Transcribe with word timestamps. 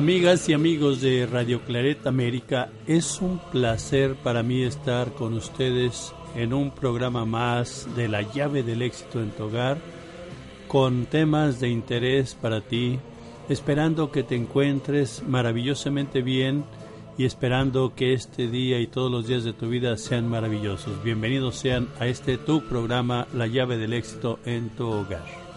Amigas 0.00 0.48
y 0.48 0.54
amigos 0.54 1.02
de 1.02 1.28
Radio 1.30 1.60
Claret 1.60 2.06
América, 2.06 2.70
es 2.86 3.20
un 3.20 3.38
placer 3.52 4.14
para 4.14 4.42
mí 4.42 4.62
estar 4.62 5.12
con 5.12 5.34
ustedes 5.34 6.14
en 6.34 6.54
un 6.54 6.70
programa 6.70 7.26
más 7.26 7.86
de 7.94 8.08
la 8.08 8.22
llave 8.22 8.62
del 8.62 8.80
éxito 8.80 9.20
en 9.20 9.30
tu 9.30 9.44
hogar, 9.44 9.76
con 10.68 11.04
temas 11.04 11.60
de 11.60 11.68
interés 11.68 12.34
para 12.34 12.62
ti, 12.62 12.98
esperando 13.50 14.10
que 14.10 14.22
te 14.22 14.36
encuentres 14.36 15.22
maravillosamente 15.28 16.22
bien 16.22 16.64
y 17.18 17.26
esperando 17.26 17.94
que 17.94 18.14
este 18.14 18.48
día 18.48 18.80
y 18.80 18.86
todos 18.86 19.12
los 19.12 19.26
días 19.26 19.44
de 19.44 19.52
tu 19.52 19.68
vida 19.68 19.98
sean 19.98 20.26
maravillosos. 20.26 21.04
Bienvenidos 21.04 21.56
sean 21.56 21.88
a 22.00 22.06
este 22.06 22.38
tu 22.38 22.62
programa, 22.62 23.28
La 23.34 23.46
llave 23.48 23.76
del 23.76 23.92
éxito 23.92 24.38
en 24.46 24.70
tu 24.70 24.88
hogar. 24.88 25.49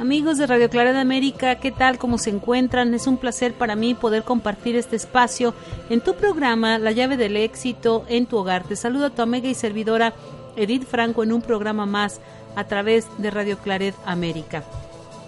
Amigos 0.00 0.38
de 0.38 0.46
Radio 0.46 0.70
Clara 0.70 0.94
de 0.94 0.98
América, 0.98 1.56
¿qué 1.56 1.70
tal? 1.70 1.98
¿Cómo 1.98 2.16
se 2.16 2.30
encuentran? 2.30 2.94
Es 2.94 3.06
un 3.06 3.18
placer 3.18 3.52
para 3.52 3.76
mí 3.76 3.92
poder 3.92 4.22
compartir 4.22 4.74
este 4.74 4.96
espacio 4.96 5.52
en 5.90 6.00
tu 6.00 6.14
programa 6.14 6.78
La 6.78 6.90
llave 6.92 7.18
del 7.18 7.36
éxito 7.36 8.06
en 8.08 8.24
tu 8.24 8.38
hogar. 8.38 8.64
Te 8.64 8.76
saludo 8.76 9.04
a 9.04 9.10
tu 9.10 9.20
amiga 9.20 9.50
y 9.50 9.54
servidora 9.54 10.14
Edith 10.56 10.86
Franco 10.86 11.22
en 11.22 11.32
un 11.32 11.42
programa 11.42 11.84
más 11.84 12.18
a 12.56 12.64
través 12.64 13.08
de 13.18 13.30
Radio 13.30 13.58
Claret 13.58 13.94
América. 14.06 14.64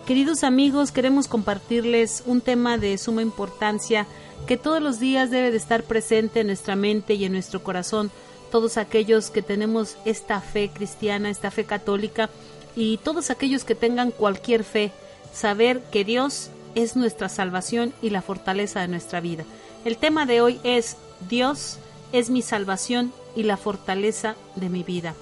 Queridos 0.06 0.42
amigos, 0.42 0.90
queremos 0.90 1.28
compartirles 1.28 2.22
un 2.24 2.40
tema 2.40 2.78
de 2.78 2.96
suma 2.96 3.20
importancia 3.20 4.06
que 4.46 4.56
todos 4.56 4.80
los 4.80 4.98
días 4.98 5.30
debe 5.30 5.50
de 5.50 5.58
estar 5.58 5.82
presente 5.82 6.40
en 6.40 6.46
nuestra 6.46 6.76
mente 6.76 7.12
y 7.12 7.26
en 7.26 7.32
nuestro 7.32 7.62
corazón. 7.62 8.10
Todos 8.50 8.78
aquellos 8.78 9.28
que 9.28 9.42
tenemos 9.42 9.98
esta 10.06 10.40
fe 10.40 10.70
cristiana, 10.72 11.28
esta 11.28 11.50
fe 11.50 11.64
católica, 11.64 12.30
y 12.76 12.98
todos 12.98 13.30
aquellos 13.30 13.64
que 13.64 13.74
tengan 13.74 14.10
cualquier 14.10 14.64
fe, 14.64 14.92
saber 15.32 15.80
que 15.90 16.04
Dios 16.04 16.50
es 16.74 16.96
nuestra 16.96 17.28
salvación 17.28 17.92
y 18.02 18.10
la 18.10 18.22
fortaleza 18.22 18.80
de 18.80 18.88
nuestra 18.88 19.20
vida. 19.20 19.44
El 19.84 19.96
tema 19.96 20.26
de 20.26 20.40
hoy 20.40 20.60
es 20.64 20.96
Dios 21.28 21.78
es 22.12 22.30
mi 22.30 22.42
salvación 22.42 23.12
y 23.34 23.42
la 23.44 23.56
fortaleza 23.56 24.36
de 24.56 24.68
mi 24.68 24.82
vida. 24.82 25.14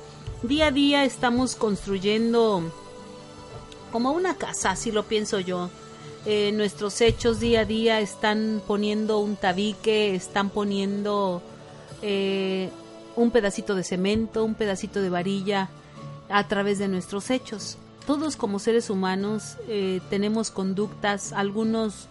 Día 0.43 0.67
a 0.67 0.71
día 0.71 1.05
estamos 1.05 1.55
construyendo 1.55 2.63
como 3.93 4.13
una 4.13 4.37
casa, 4.37 4.71
así 4.71 4.91
lo 4.91 5.05
pienso 5.05 5.41
yo. 5.41 5.71
Eh, 6.27 6.53
nuestros 6.53 7.01
hechos 7.01 7.41
día 7.41 7.61
a 7.61 7.65
día 7.65 8.01
están 8.01 8.63
poniendo 8.67 9.19
un 9.19 9.37
tabique, 9.37 10.15
están 10.15 10.51
poniendo 10.51 11.43
eh, 12.03 12.71
un 13.17 13.31
pedacito 13.31 13.75
de 13.75 13.85
cemento, 13.85 14.45
un 14.45 14.55
pedacito 14.55 15.01
de 15.01 15.11
varilla, 15.11 15.69
a 16.31 16.47
través 16.47 16.79
de 16.79 16.89
nuestros 16.89 17.31
hechos. 17.31 17.79
Todos 18.07 18.37
como 18.37 18.59
seres 18.59 18.91
humanos 18.91 19.57
eh, 19.69 20.01
tenemos 20.11 20.51
conductas, 20.51 21.33
algunos 21.33 22.09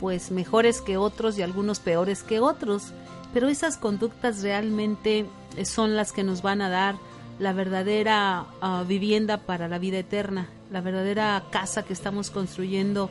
pues 0.00 0.30
mejores 0.30 0.80
que 0.80 0.96
otros 0.96 1.38
y 1.38 1.42
algunos 1.42 1.80
peores 1.80 2.22
que 2.22 2.40
otros, 2.40 2.92
pero 3.32 3.48
esas 3.48 3.76
conductas 3.76 4.42
realmente 4.42 5.26
eh, 5.56 5.64
son 5.64 5.96
las 5.96 6.12
que 6.12 6.24
nos 6.24 6.42
van 6.42 6.62
a 6.62 6.68
dar 6.68 6.96
la 7.38 7.52
verdadera 7.52 8.46
ah, 8.60 8.84
vivienda 8.86 9.38
para 9.38 9.68
la 9.68 9.78
vida 9.78 9.98
eterna, 9.98 10.48
la 10.72 10.80
verdadera 10.80 11.44
casa 11.50 11.84
que 11.84 11.92
estamos 11.92 12.30
construyendo 12.30 13.10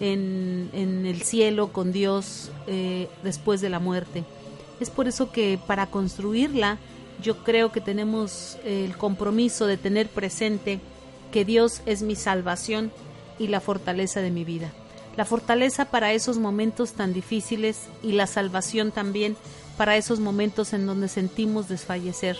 en, 0.00 0.70
en 0.72 1.06
el 1.06 1.22
cielo 1.22 1.72
con 1.72 1.92
Dios 1.92 2.50
eh, 2.66 3.08
después 3.22 3.60
de 3.60 3.68
la 3.68 3.78
muerte. 3.78 4.24
Es 4.80 4.90
por 4.90 5.08
eso 5.08 5.30
que 5.30 5.58
para 5.66 5.86
construirla 5.86 6.78
yo 7.22 7.42
creo 7.44 7.72
que 7.72 7.80
tenemos 7.80 8.58
el 8.64 8.96
compromiso 8.96 9.66
de 9.66 9.76
tener 9.76 10.08
presente 10.08 10.80
que 11.32 11.44
Dios 11.44 11.82
es 11.86 12.02
mi 12.02 12.16
salvación 12.16 12.92
y 13.38 13.48
la 13.48 13.60
fortaleza 13.60 14.20
de 14.20 14.30
mi 14.30 14.44
vida. 14.44 14.72
La 15.16 15.24
fortaleza 15.24 15.86
para 15.86 16.12
esos 16.12 16.38
momentos 16.38 16.92
tan 16.92 17.12
difíciles 17.12 17.80
y 18.02 18.12
la 18.12 18.26
salvación 18.26 18.92
también 18.92 19.36
para 19.76 19.96
esos 19.96 20.20
momentos 20.20 20.72
en 20.72 20.86
donde 20.86 21.08
sentimos 21.08 21.68
desfallecer. 21.68 22.36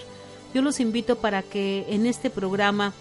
Yo 0.55 0.63
los 0.63 0.81
invito 0.81 1.17
para 1.17 1.43
que 1.43 1.87
en 1.89 2.07
este 2.07 2.31
programa 2.31 2.93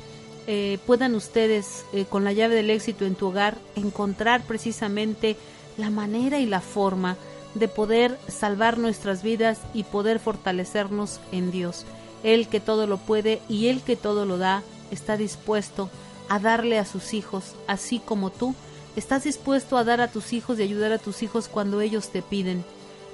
eh, 0.48 0.80
puedan 0.86 1.16
ustedes, 1.16 1.86
eh, 1.94 2.06
con 2.10 2.24
la 2.24 2.34
llave 2.34 2.56
del 2.56 2.70
éxito 2.70 3.06
en 3.06 3.16
tu 3.16 3.28
hogar, 3.28 3.58
encontrar 3.76 4.42
precisamente 4.44 5.36
la 5.78 5.90
manera 5.90 6.40
y 6.40 6.46
la 6.46 6.62
forma 6.62 7.18
de 7.60 7.68
poder 7.68 8.18
salvar 8.28 8.78
nuestras 8.78 9.24
vidas 9.24 9.60
y 9.74 9.84
poder 9.84 10.20
fortalecernos 10.20 11.20
en 11.32 11.52
Dios. 11.52 11.86
Él 12.24 12.48
que 12.48 12.60
todo 12.60 12.88
lo 12.88 12.98
puede 12.98 13.42
y 13.48 13.68
Él 13.68 13.82
que 13.82 13.96
todo 13.96 14.26
lo 14.26 14.38
da, 14.38 14.64
está 14.92 15.18
dispuesto 15.18 15.90
a 16.30 16.40
darle 16.40 16.80
a 16.80 16.86
sus 16.86 17.14
hijos, 17.14 17.56
así 17.68 18.00
como 18.00 18.32
tú 18.32 18.56
estás 18.96 19.24
dispuesto 19.24 19.78
a 19.78 19.84
dar 19.84 20.02
a 20.02 20.10
tus 20.10 20.34
hijos 20.34 20.60
y 20.60 20.64
ayudar 20.64 20.92
a 20.92 20.98
tus 20.98 21.22
hijos 21.24 21.48
cuando 21.48 21.82
ellos 21.82 22.10
te 22.10 22.22
piden 22.22 22.66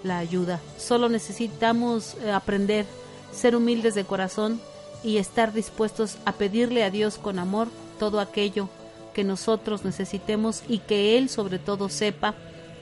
la 0.04 0.18
ayuda. 0.18 0.60
Solo 0.78 1.10
necesitamos 1.10 2.16
eh, 2.22 2.32
aprender, 2.32 2.86
ser 3.32 3.56
humildes 3.56 3.96
de 3.96 4.06
corazón 4.06 4.62
y 5.04 5.18
estar 5.18 5.54
dispuestos 5.54 6.18
a 6.26 6.34
pedirle 6.34 6.84
a 6.84 6.90
Dios 6.90 7.18
con 7.18 7.40
amor 7.40 7.68
todo 8.00 8.20
aquello 8.20 8.70
que 9.14 9.24
nosotros 9.24 9.86
necesitemos 9.86 10.64
y 10.68 10.80
que 10.80 11.18
Él 11.18 11.30
sobre 11.30 11.60
todo 11.60 11.90
sepa 11.90 12.36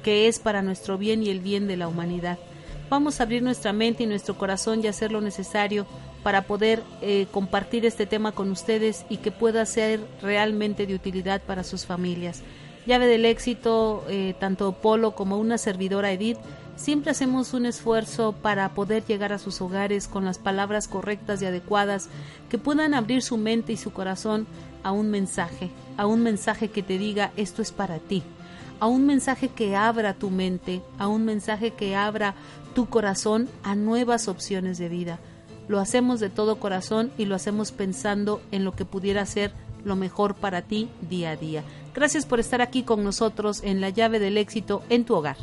que 0.04 0.28
es 0.28 0.40
para 0.40 0.62
nuestro 0.62 0.98
bien 0.98 1.24
y 1.24 1.30
el 1.30 1.40
bien 1.40 1.68
de 1.68 1.78
la 1.78 1.88
humanidad. 1.88 2.38
Vamos 2.90 3.20
a 3.20 3.24
abrir 3.24 3.42
nuestra 3.42 3.72
mente 3.72 4.04
y 4.04 4.06
nuestro 4.06 4.38
corazón 4.38 4.84
y 4.84 4.88
hacer 4.88 5.12
lo 5.12 5.22
necesario 5.22 5.86
para 6.24 6.44
poder 6.44 6.84
eh, 7.02 7.28
compartir 7.32 7.86
este 7.86 8.06
tema 8.06 8.32
con 8.32 8.52
ustedes 8.52 9.06
y 9.10 9.18
que 9.18 9.32
pueda 9.32 9.66
ser 9.66 10.02
realmente 10.22 10.86
de 10.86 10.96
utilidad 10.96 11.42
para 11.42 11.64
sus 11.64 11.86
familias. 11.86 12.42
Llave 12.86 13.08
del 13.08 13.26
éxito, 13.26 14.04
eh, 14.10 14.34
tanto 14.40 14.74
Polo 14.74 15.12
como 15.16 15.38
una 15.38 15.58
servidora 15.58 16.12
Edith, 16.12 16.38
siempre 16.76 17.12
hacemos 17.12 17.54
un 17.54 17.68
esfuerzo 17.68 18.34
para 18.34 18.74
poder 18.74 19.06
llegar 19.06 19.34
a 19.34 19.40
sus 19.40 19.62
hogares 19.62 20.08
con 20.08 20.26
las 20.26 20.40
palabras 20.40 20.88
correctas 20.88 21.42
y 21.42 21.46
adecuadas 21.46 22.10
que 22.50 22.58
puedan 22.58 22.94
abrir 22.94 23.22
su 23.22 23.38
mente 23.38 23.74
y 23.74 23.78
su 23.78 23.94
corazón 23.94 24.48
a 24.84 24.92
un 24.92 25.12
mensaje, 25.12 25.70
a 25.98 26.08
un 26.08 26.24
mensaje 26.24 26.70
que 26.70 26.82
te 26.82 26.98
diga 26.98 27.32
esto 27.38 27.62
es 27.62 27.72
para 27.72 28.00
ti, 28.00 28.24
a 28.82 28.88
un 28.88 29.06
mensaje 29.06 29.48
que 29.48 29.76
abra 29.76 30.16
tu 30.16 30.32
mente, 30.32 30.82
a 30.98 31.08
un 31.08 31.24
mensaje 31.24 31.70
que 31.72 31.96
abra 31.96 32.34
tu 32.74 32.88
corazón 32.88 33.48
a 33.62 33.76
nuevas 33.76 34.28
opciones 34.28 34.80
de 34.80 34.90
vida. 34.90 35.20
Lo 35.68 35.80
hacemos 35.80 36.20
de 36.20 36.32
todo 36.32 36.58
corazón 36.58 37.12
y 37.16 37.26
lo 37.26 37.36
hacemos 37.36 37.72
pensando 37.72 38.42
en 38.52 38.66
lo 38.66 38.72
que 38.72 38.84
pudiera 38.84 39.24
ser 39.28 39.54
lo 39.86 39.96
mejor 39.96 40.34
para 40.34 40.64
ti 40.64 40.90
día 41.08 41.30
a 41.30 41.36
día. 41.36 41.64
Gracias 41.94 42.26
por 42.26 42.40
estar 42.40 42.60
aquí 42.60 42.82
con 42.82 43.04
nosotros 43.04 43.62
en 43.64 43.82
la 43.82 43.90
llave 43.90 44.18
del 44.18 44.40
éxito 44.40 44.82
en 44.90 45.06
tu 45.06 45.14
hogar. 45.14 45.38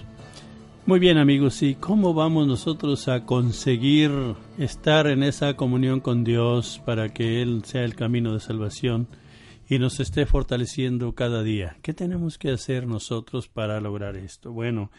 Muy 0.84 0.98
bien 0.98 1.16
amigos, 1.16 1.62
¿y 1.62 1.76
cómo 1.76 2.14
vamos 2.14 2.48
nosotros 2.48 3.06
a 3.06 3.24
conseguir 3.24 4.10
estar 4.58 5.06
en 5.06 5.22
esa 5.22 5.54
comunión 5.54 6.00
con 6.00 6.24
Dios 6.24 6.82
para 6.84 7.10
que 7.10 7.40
Él 7.40 7.62
sea 7.64 7.84
el 7.84 7.94
camino 7.94 8.34
de 8.34 8.40
salvación 8.40 9.06
y 9.68 9.78
nos 9.78 10.00
esté 10.00 10.26
fortaleciendo 10.26 11.14
cada 11.14 11.42
día? 11.42 11.76
¿Qué 11.82 11.92
tenemos 11.92 12.38
que 12.38 12.50
hacer 12.50 12.86
nosotros 12.86 13.48
para 13.48 13.80
lograr 13.80 14.16
esto? 14.16 14.52
Bueno, 14.52 14.90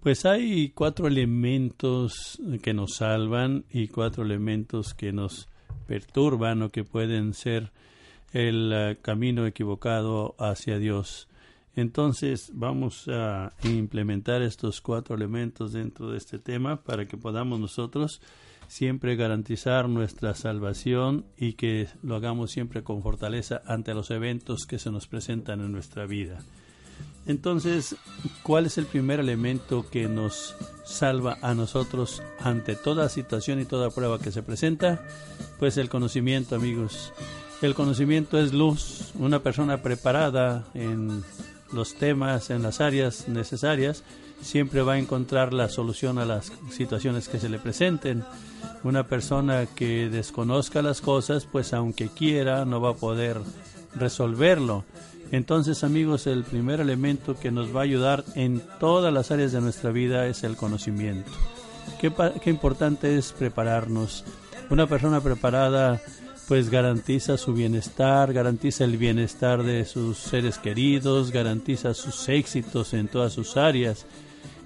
pues 0.00 0.26
hay 0.26 0.70
cuatro 0.70 1.06
elementos 1.06 2.40
que 2.62 2.74
nos 2.74 2.96
salvan 2.96 3.64
y 3.70 3.88
cuatro 3.88 4.24
elementos 4.24 4.94
que 4.94 5.12
nos 5.12 5.48
perturban 5.86 6.62
o 6.62 6.70
que 6.70 6.84
pueden 6.84 7.34
ser 7.34 7.72
el 8.32 8.72
eh, 8.72 8.98
camino 9.00 9.46
equivocado 9.46 10.34
hacia 10.38 10.78
Dios. 10.78 11.28
Entonces 11.74 12.50
vamos 12.54 13.06
a 13.08 13.52
implementar 13.62 14.42
estos 14.42 14.80
cuatro 14.80 15.14
elementos 15.14 15.72
dentro 15.72 16.10
de 16.10 16.18
este 16.18 16.38
tema 16.38 16.82
para 16.82 17.06
que 17.06 17.16
podamos 17.16 17.60
nosotros 17.60 18.20
siempre 18.68 19.16
garantizar 19.16 19.88
nuestra 19.88 20.34
salvación 20.34 21.24
y 21.36 21.54
que 21.54 21.88
lo 22.02 22.14
hagamos 22.14 22.52
siempre 22.52 22.84
con 22.84 23.02
fortaleza 23.02 23.62
ante 23.66 23.94
los 23.94 24.10
eventos 24.10 24.66
que 24.66 24.78
se 24.78 24.90
nos 24.90 25.08
presentan 25.08 25.60
en 25.60 25.72
nuestra 25.72 26.06
vida. 26.06 26.38
Entonces, 27.26 27.96
¿cuál 28.42 28.66
es 28.66 28.78
el 28.78 28.86
primer 28.86 29.20
elemento 29.20 29.86
que 29.90 30.08
nos 30.08 30.54
salva 30.84 31.36
a 31.42 31.54
nosotros 31.54 32.22
ante 32.40 32.74
toda 32.74 33.08
situación 33.08 33.60
y 33.60 33.64
toda 33.64 33.90
prueba 33.90 34.18
que 34.18 34.32
se 34.32 34.42
presenta? 34.42 35.02
Pues 35.58 35.76
el 35.76 35.88
conocimiento, 35.88 36.54
amigos. 36.56 37.12
El 37.60 37.74
conocimiento 37.74 38.38
es 38.38 38.54
luz. 38.54 39.12
Una 39.14 39.40
persona 39.42 39.82
preparada 39.82 40.68
en 40.74 41.22
los 41.72 41.94
temas, 41.94 42.48
en 42.50 42.62
las 42.62 42.80
áreas 42.80 43.28
necesarias, 43.28 44.04
siempre 44.40 44.82
va 44.82 44.94
a 44.94 44.98
encontrar 44.98 45.52
la 45.52 45.68
solución 45.68 46.18
a 46.18 46.24
las 46.24 46.52
situaciones 46.70 47.28
que 47.28 47.38
se 47.38 47.48
le 47.48 47.58
presenten. 47.58 48.24
Una 48.84 49.06
persona 49.06 49.66
que 49.66 50.08
desconozca 50.08 50.82
las 50.82 51.00
cosas, 51.00 51.46
pues 51.50 51.72
aunque 51.72 52.08
quiera, 52.08 52.64
no 52.64 52.80
va 52.80 52.90
a 52.90 52.94
poder 52.94 53.38
resolverlo. 53.94 54.84
Entonces, 55.30 55.84
amigos, 55.84 56.26
el 56.26 56.44
primer 56.44 56.80
elemento 56.80 57.38
que 57.38 57.50
nos 57.50 57.74
va 57.74 57.80
a 57.80 57.84
ayudar 57.84 58.24
en 58.34 58.62
todas 58.80 59.12
las 59.12 59.30
áreas 59.30 59.52
de 59.52 59.60
nuestra 59.60 59.90
vida 59.90 60.26
es 60.26 60.42
el 60.42 60.56
conocimiento. 60.56 61.30
Qué, 62.00 62.12
qué 62.42 62.50
importante 62.50 63.18
es 63.18 63.32
prepararnos. 63.32 64.24
Una 64.70 64.86
persona 64.86 65.20
preparada 65.20 66.00
pues 66.48 66.70
garantiza 66.70 67.36
su 67.36 67.52
bienestar, 67.52 68.32
garantiza 68.32 68.84
el 68.84 68.96
bienestar 68.96 69.62
de 69.62 69.84
sus 69.84 70.16
seres 70.16 70.56
queridos, 70.56 71.30
garantiza 71.30 71.92
sus 71.92 72.26
éxitos 72.30 72.94
en 72.94 73.06
todas 73.06 73.34
sus 73.34 73.58
áreas. 73.58 74.06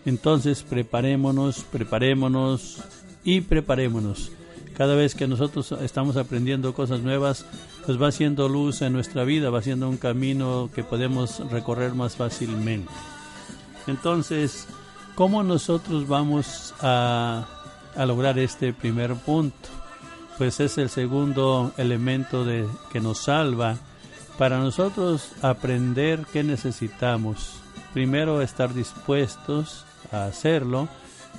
Entonces 0.06 0.62
preparémonos, 0.62 1.64
preparémonos 1.64 2.78
y 3.24 3.40
preparémonos. 3.40 4.30
Cada 4.76 4.94
vez 4.94 5.16
que 5.16 5.26
nosotros 5.26 5.72
estamos 5.82 6.16
aprendiendo 6.16 6.72
cosas 6.72 7.00
nuevas, 7.00 7.44
pues 7.84 8.00
va 8.00 8.12
siendo 8.12 8.48
luz 8.48 8.80
en 8.82 8.92
nuestra 8.92 9.24
vida, 9.24 9.50
va 9.50 9.60
siendo 9.60 9.88
un 9.88 9.96
camino 9.96 10.70
que 10.72 10.84
podemos 10.84 11.40
recorrer 11.50 11.94
más 11.94 12.14
fácilmente. 12.14 12.92
Entonces, 13.88 14.68
¿cómo 15.16 15.42
nosotros 15.42 16.06
vamos 16.06 16.74
a, 16.80 17.44
a 17.96 18.06
lograr 18.06 18.38
este 18.38 18.72
primer 18.72 19.14
punto? 19.16 19.81
Pues 20.38 20.60
es 20.60 20.78
el 20.78 20.88
segundo 20.88 21.72
elemento 21.76 22.44
de, 22.44 22.66
que 22.90 23.00
nos 23.00 23.18
salva 23.18 23.76
para 24.38 24.58
nosotros 24.58 25.32
aprender 25.42 26.26
qué 26.32 26.42
necesitamos. 26.42 27.54
Primero 27.92 28.42
estar 28.42 28.74
dispuestos 28.74 29.84
a 30.10 30.24
hacerlo, 30.24 30.88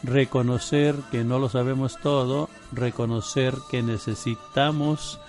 reconocer 0.04 0.96
que 1.12 1.24
no 1.24 1.40
lo 1.40 1.50
sabemos 1.50 1.98
todo, 2.02 2.50
reconocer 2.72 3.56
que 3.70 3.82
necesitamos 3.82 5.20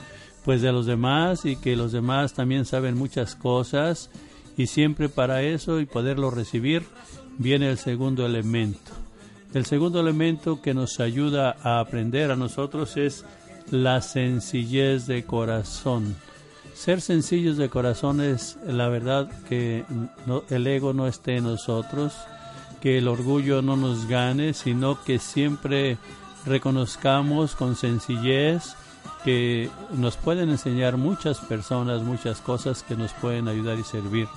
pues 0.45 0.61
de 0.61 0.73
los 0.73 0.85
demás 0.87 1.47
y 1.47 1.57
que 1.57 1.75
los 1.75 1.93
demás 1.93 2.35
también 2.35 2.67
saben 2.67 2.97
muchas 2.97 3.35
cosas 3.35 4.11
y 4.57 4.67
siempre 4.67 5.09
para 5.09 5.43
eso 5.43 5.81
y 5.81 5.87
poderlo 5.87 6.31
recibir 6.31 6.83
viene 7.39 7.71
el 7.71 7.79
segundo 7.79 8.27
elemento. 8.27 8.93
El 9.55 9.67
segundo 9.67 10.01
elemento 10.01 10.61
que 10.61 10.75
nos 10.75 11.01
ayuda 11.01 11.57
a 11.63 11.81
aprender 11.81 12.31
a 12.31 12.37
nosotros 12.37 12.97
es 12.97 13.25
la 13.71 14.01
sencillez 14.01 15.07
de 15.07 15.25
corazón. 15.25 16.17
Ser 16.75 17.01
sencillos 17.01 17.57
de 17.57 17.69
corazón 17.69 18.21
es 18.21 18.59
la 18.67 18.89
verdad 18.89 19.31
que 19.49 19.85
el 20.51 20.67
ego 20.67 20.93
no 20.93 21.07
esté 21.07 21.37
en 21.37 21.45
nosotros, 21.45 22.15
que 22.81 22.99
el 22.99 23.09
orgullo 23.09 23.63
no 23.63 23.77
nos 23.77 24.07
gane, 24.09 24.55
sino 24.55 25.03
que 25.05 25.19
siempre 25.19 25.99
reconozcamos 26.45 27.55
con 27.55 27.77
sencillez 27.77 28.75
que 29.25 29.71
nos 29.97 30.17
pueden 30.17 30.51
enseñar 30.51 30.97
muchas 30.97 31.39
personas, 31.39 32.03
muchas 32.03 32.41
cosas 32.41 32.83
que 32.83 32.97
nos 32.97 33.13
pueden 33.13 33.49
ayudar 33.49 33.79
y 33.79 33.85
servir. 33.85 34.29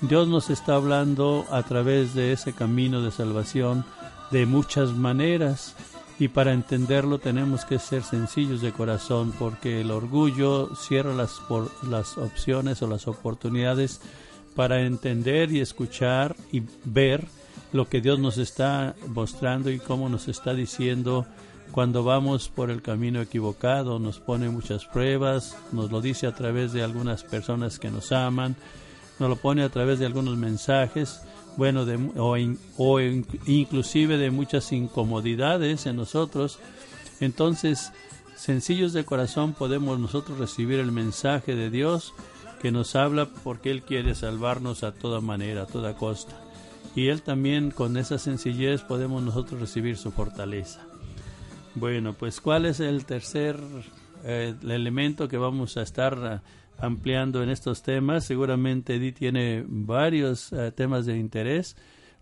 Dios 0.00 0.28
nos 0.28 0.50
está 0.50 0.74
hablando 0.74 1.44
a 1.50 1.62
través 1.62 2.14
de 2.14 2.32
ese 2.32 2.52
camino 2.52 3.02
de 3.02 3.10
salvación 3.10 3.84
de 4.30 4.46
muchas 4.46 4.90
maneras 4.92 5.74
y 6.18 6.28
para 6.28 6.52
entenderlo 6.52 7.18
tenemos 7.18 7.64
que 7.64 7.78
ser 7.78 8.02
sencillos 8.02 8.60
de 8.60 8.72
corazón 8.72 9.32
porque 9.38 9.80
el 9.80 9.90
orgullo 9.90 10.74
cierra 10.74 11.14
las, 11.14 11.34
por, 11.48 11.70
las 11.84 12.18
opciones 12.18 12.82
o 12.82 12.88
las 12.88 13.06
oportunidades 13.06 14.00
para 14.56 14.80
entender 14.80 15.52
y 15.52 15.60
escuchar 15.60 16.34
y 16.50 16.62
ver 16.84 17.24
lo 17.72 17.88
que 17.88 18.00
Dios 18.00 18.18
nos 18.18 18.38
está 18.38 18.96
mostrando 19.06 19.70
y 19.70 19.78
cómo 19.78 20.08
nos 20.08 20.26
está 20.26 20.54
diciendo 20.54 21.26
cuando 21.70 22.02
vamos 22.02 22.48
por 22.48 22.70
el 22.70 22.82
camino 22.82 23.20
equivocado, 23.20 23.98
nos 23.98 24.18
pone 24.18 24.48
muchas 24.48 24.86
pruebas, 24.86 25.56
nos 25.70 25.92
lo 25.92 26.00
dice 26.00 26.26
a 26.26 26.34
través 26.34 26.72
de 26.72 26.82
algunas 26.82 27.24
personas 27.24 27.78
que 27.78 27.90
nos 27.90 28.10
aman, 28.10 28.56
nos 29.18 29.28
lo 29.28 29.36
pone 29.36 29.62
a 29.62 29.68
través 29.68 29.98
de 29.98 30.06
algunos 30.06 30.36
mensajes 30.36 31.20
bueno, 31.56 31.84
de, 31.84 31.96
o, 32.16 32.36
o 32.76 33.00
inclusive 33.00 34.16
de 34.16 34.30
muchas 34.30 34.72
incomodidades 34.72 35.86
en 35.86 35.96
nosotros. 35.96 36.58
Entonces, 37.20 37.92
sencillos 38.36 38.92
de 38.92 39.04
corazón 39.04 39.52
podemos 39.52 39.98
nosotros 39.98 40.38
recibir 40.38 40.78
el 40.78 40.92
mensaje 40.92 41.56
de 41.56 41.70
Dios 41.70 42.14
que 42.60 42.70
nos 42.70 42.96
habla 42.96 43.28
porque 43.44 43.70
Él 43.70 43.82
quiere 43.82 44.14
salvarnos 44.14 44.82
a 44.82 44.92
toda 44.92 45.20
manera, 45.20 45.62
a 45.62 45.66
toda 45.66 45.94
costa. 45.94 46.36
Y 46.94 47.08
Él 47.08 47.22
también 47.22 47.70
con 47.70 47.96
esa 47.96 48.18
sencillez 48.18 48.82
podemos 48.82 49.22
nosotros 49.22 49.60
recibir 49.60 49.96
su 49.96 50.10
fortaleza. 50.10 50.80
Bueno, 51.74 52.14
pues 52.14 52.40
¿cuál 52.40 52.66
es 52.66 52.80
el 52.80 53.04
tercer 53.04 53.60
eh, 54.24 54.54
elemento 54.62 55.28
que 55.28 55.36
vamos 55.36 55.76
a 55.76 55.82
estar 55.82 56.42
ampliando 56.78 57.42
en 57.42 57.50
estos 57.50 57.82
temas. 57.82 58.24
Seguramente 58.24 58.94
Edith 58.94 59.18
tiene 59.18 59.64
varios 59.66 60.52
eh, 60.52 60.72
temas 60.72 61.06
de 61.06 61.18
interés 61.18 61.76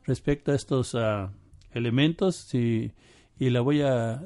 respecto 0.04 0.52
a 0.52 0.54
estos 0.54 0.94
uh, 0.94 1.28
elementos 1.72 2.54
y, 2.54 2.92
y 3.38 3.50
la 3.50 3.60
voy 3.60 3.82
a 3.82 4.16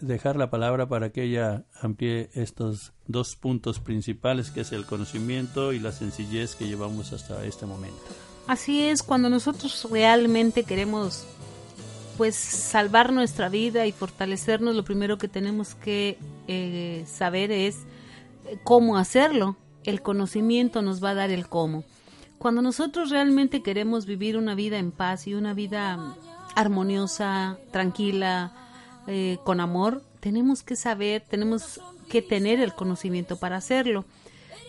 dejar 0.00 0.36
la 0.36 0.50
palabra 0.50 0.88
para 0.88 1.10
que 1.10 1.24
ella 1.24 1.64
amplíe 1.80 2.30
estos 2.34 2.92
dos 3.06 3.36
puntos 3.36 3.78
principales 3.78 4.50
que 4.50 4.62
es 4.62 4.72
el 4.72 4.86
conocimiento 4.86 5.72
y 5.72 5.78
la 5.78 5.92
sencillez 5.92 6.56
que 6.56 6.66
llevamos 6.66 7.12
hasta 7.12 7.44
este 7.44 7.66
momento. 7.66 8.02
Así 8.46 8.82
es, 8.82 9.02
cuando 9.02 9.28
nosotros 9.28 9.86
realmente 9.90 10.64
queremos 10.64 11.26
pues 12.16 12.34
salvar 12.34 13.12
nuestra 13.12 13.48
vida 13.48 13.86
y 13.86 13.92
fortalecernos, 13.92 14.74
lo 14.74 14.84
primero 14.84 15.18
que 15.18 15.28
tenemos 15.28 15.74
que 15.74 16.18
eh, 16.48 17.04
saber 17.06 17.52
es 17.52 17.76
eh, 18.46 18.58
cómo 18.64 18.96
hacerlo 18.96 19.56
el 19.86 20.02
conocimiento 20.02 20.82
nos 20.82 21.02
va 21.02 21.10
a 21.10 21.14
dar 21.14 21.30
el 21.30 21.48
cómo. 21.48 21.84
Cuando 22.38 22.60
nosotros 22.60 23.10
realmente 23.10 23.62
queremos 23.62 24.04
vivir 24.04 24.36
una 24.36 24.54
vida 24.54 24.78
en 24.78 24.90
paz 24.92 25.26
y 25.26 25.34
una 25.34 25.54
vida 25.54 26.14
armoniosa, 26.54 27.58
tranquila, 27.70 28.52
eh, 29.06 29.38
con 29.44 29.60
amor, 29.60 30.02
tenemos 30.20 30.62
que 30.62 30.76
saber, 30.76 31.22
tenemos 31.28 31.80
que 32.08 32.22
tener 32.22 32.60
el 32.60 32.74
conocimiento 32.74 33.36
para 33.36 33.56
hacerlo. 33.56 34.04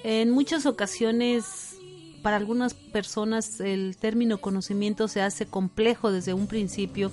En 0.04 0.32
muchas 0.32 0.66
ocasiones, 0.66 1.76
para 2.22 2.38
algunas 2.38 2.74
personas, 2.74 3.60
el 3.60 3.98
término 3.98 4.40
conocimiento 4.40 5.08
se 5.08 5.22
hace 5.22 5.46
complejo 5.46 6.12
desde 6.12 6.34
un 6.34 6.48
principio, 6.48 7.12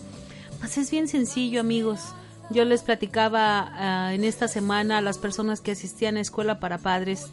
mas 0.61 0.79
es 0.79 0.91
bien 0.91 1.09
sencillo, 1.09 1.61
amigos. 1.61 2.01
Yo 2.51 2.65
les 2.65 2.83
platicaba 2.83 3.71
ah, 3.73 4.15
en 4.15 4.23
esta 4.23 4.49
semana 4.49 4.99
a 4.99 5.01
las 5.01 5.19
personas 5.19 5.61
que 5.61 5.73
asistían 5.73 6.17
a 6.17 6.21
escuela 6.21 6.61
para 6.61 6.79
padres 6.79 7.29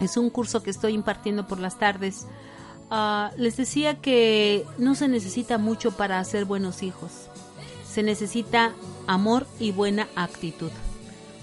es 0.00 0.16
un 0.16 0.30
curso 0.30 0.62
que 0.62 0.70
estoy 0.70 0.92
impartiendo 0.92 1.46
por 1.46 1.58
las 1.58 1.78
tardes. 1.78 2.26
Ah, 2.90 3.32
les 3.36 3.56
decía 3.56 4.00
que 4.00 4.64
no 4.78 4.94
se 4.94 5.08
necesita 5.08 5.58
mucho 5.58 5.92
para 5.92 6.18
hacer 6.18 6.44
buenos 6.44 6.82
hijos. 6.82 7.10
Se 7.90 8.02
necesita 8.02 8.74
amor 9.06 9.46
y 9.58 9.72
buena 9.72 10.08
actitud. 10.14 10.70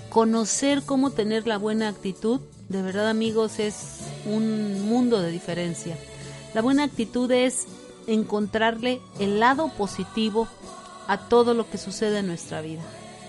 Conocer 0.10 0.83
cómo 0.86 1.10
tener 1.10 1.48
la 1.48 1.57
buena 1.57 1.89
actitud, 1.89 2.39
de 2.69 2.81
verdad 2.81 3.10
amigos, 3.10 3.60
es 3.60 4.01
un 4.25 4.88
mundo 4.88 5.22
de 5.22 5.31
diferencia. 5.31 5.98
La 6.53 6.62
buena 6.62 6.83
actitud 6.83 7.31
es 7.31 7.65
encontrarle 8.05 9.01
el 9.19 9.39
lado 9.39 9.69
positivo 9.69 10.48
a 11.07 11.17
todo 11.17 11.53
lo 11.53 11.69
que 11.69 11.77
sucede 11.77 12.19
en 12.19 12.27
nuestra 12.27 12.62
vida. 12.62 12.81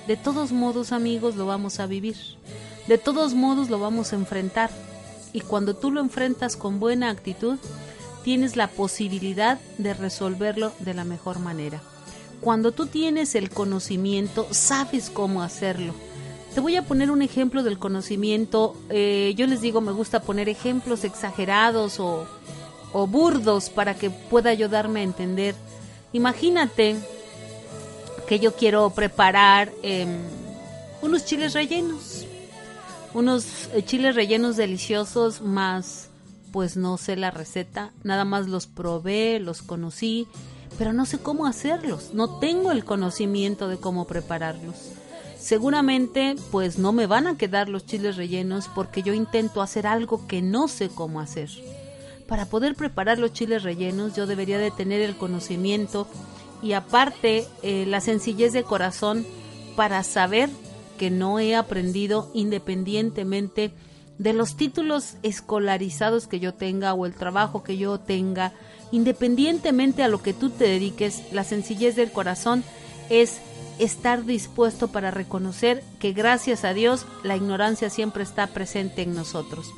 De 0.07 0.17
todos 0.17 0.53
modos, 0.53 0.93
amigos, 0.93 1.37
lo 1.37 1.47
vamos 1.47 1.81
a 1.81 1.87
vivir. 1.87 2.17
De 2.87 2.99
todos 2.99 3.35
modos, 3.35 3.71
lo 3.71 3.79
vamos 3.79 4.13
a 4.13 4.17
enfrentar. 4.17 4.71
Y 5.35 5.41
cuando 5.41 5.75
tú 5.75 5.91
lo 5.91 6.01
enfrentas 6.01 6.57
con 6.57 6.81
buena 6.81 7.11
actitud, 7.11 7.59
tienes 8.23 8.57
la 8.57 8.69
posibilidad 8.69 9.59
de 9.77 9.93
resolverlo 9.93 10.73
de 10.79 10.95
la 10.95 11.05
mejor 11.05 11.41
manera. 11.41 11.83
Cuando 12.41 12.71
tú 12.71 12.87
tienes 12.87 13.35
el 13.35 13.51
conocimiento, 13.51 14.47
sabes 14.53 15.11
cómo 15.11 15.43
hacerlo. 15.43 15.93
Te 16.55 16.61
voy 16.61 16.77
a 16.77 16.83
poner 16.83 17.11
un 17.11 17.21
ejemplo 17.21 17.65
del 17.65 17.81
conocimiento. 17.81 18.77
Eh, 18.91 19.35
yo 19.37 19.49
les 19.49 19.61
digo, 19.61 19.81
me 19.81 19.91
gusta 19.91 20.23
poner 20.23 20.49
ejemplos 20.49 21.03
exagerados 21.03 21.99
o, 21.99 22.27
burdos 23.09 23.71
para 23.71 23.95
que 23.97 24.09
pueda 24.09 24.51
ayudarme 24.51 25.01
a 25.01 25.03
entender. 25.03 25.57
Imagínate 26.13 26.95
que 28.29 28.39
yo 28.39 28.55
quiero 28.55 28.89
preparar 28.91 29.73
em, 29.83 30.21
unos 31.03 31.25
chiles 31.25 31.55
rellenos. 31.55 32.24
Unos 33.15 33.69
eh, 33.73 33.85
chiles 33.85 34.17
rellenos 34.17 34.57
deliciosos 34.57 35.41
más 35.41 36.11
pues 36.53 36.77
no 36.77 36.99
sé 36.99 37.17
la 37.17 37.33
receta, 37.33 37.93
nada 38.05 38.25
más 38.25 38.47
los 38.47 38.69
probé, 38.69 39.41
los 39.41 39.61
conocí, 39.61 40.29
pero 40.79 40.93
no 40.93 41.05
sé 41.05 41.19
cómo 41.19 41.47
hacerlos, 41.47 42.11
no 42.13 42.39
tengo 42.39 42.71
el 42.71 42.85
conocimiento 42.85 43.67
de 43.67 43.77
cómo 43.77 44.07
prepararlos. 44.07 44.93
Seguramente 45.37 46.37
pues 46.53 46.79
no 46.79 46.93
me 46.93 47.07
van 47.07 47.27
a 47.27 47.37
quedar 47.37 47.69
los 47.69 47.87
chiles 47.87 48.17
rellenos 48.17 48.69
porque 48.73 49.03
yo 49.03 49.15
intento 49.15 49.63
hacer 49.63 49.87
algo 49.87 50.29
que 50.29 50.43
no 50.43 50.69
sé 50.69 50.91
cómo 50.91 51.21
hacer. 51.21 51.51
Para 52.29 52.47
poder 52.47 52.77
preparar 52.77 53.19
los 53.19 53.33
chiles 53.33 53.65
rellenos 53.65 54.15
yo 54.15 54.27
debería 54.27 54.59
de 54.59 54.71
tener 54.71 55.03
el 55.03 55.17
conocimiento 55.17 56.07
y 56.63 56.73
aparte 56.73 57.47
eh, 57.63 57.85
la 57.87 58.01
sencillez 58.01 58.53
de 58.53 58.63
corazón 58.63 59.27
para 59.75 60.05
saber 60.05 60.51
que 60.99 61.11
no 61.11 61.39
he 61.39 61.55
aprendido 61.55 62.31
independientemente 62.35 63.73
de 64.19 64.33
los 64.33 64.57
títulos 64.57 65.17
escolarizados 65.23 66.27
que 66.27 66.41
yo 66.41 66.55
tenga 66.55 66.95
o 66.95 67.07
el 67.07 67.15
trabajo 67.15 67.63
que 67.63 67.77
yo 67.77 67.99
tenga, 67.99 68.53
independientemente 68.93 70.03
a 70.03 70.09
lo 70.09 70.23
que 70.23 70.35
tú 70.35 70.51
te 70.51 70.65
dediques, 70.65 71.23
la 71.33 71.45
sencillez 71.45 71.97
del 71.97 72.13
corazón 72.13 72.63
es 73.11 73.39
estar 73.79 74.25
dispuesto 74.25 74.89
para 74.89 75.11
reconocer 75.11 75.83
que 75.99 76.13
gracias 76.13 76.65
a 76.65 76.75
Dios 76.75 77.07
la 77.23 77.37
ignorancia 77.37 77.91
siempre 77.91 78.23
está 78.23 78.47
presente 78.47 79.03
en 79.03 79.15
nosotros. 79.15 79.73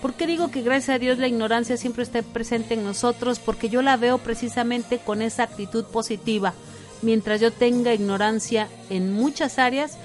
¿Por 0.00 0.14
qué 0.14 0.26
digo 0.26 0.50
que 0.50 0.62
gracias 0.62 0.94
a 0.94 0.98
Dios 0.98 1.18
la 1.18 1.28
ignorancia 1.28 1.76
siempre 1.76 2.04
está 2.04 2.22
presente 2.22 2.74
en 2.74 2.84
nosotros? 2.84 3.38
Porque 3.38 3.68
yo 3.68 3.82
la 3.82 3.96
veo 3.96 4.18
precisamente 4.18 4.98
con 4.98 5.20
esa 5.20 5.42
actitud 5.42 5.84
positiva. 5.84 6.54
Mientras 7.02 7.40
yo 7.40 7.50
tenga 7.50 7.92
ignorancia 7.92 8.68
en 8.88 9.12
muchas 9.12 9.58
áreas, 9.58 9.98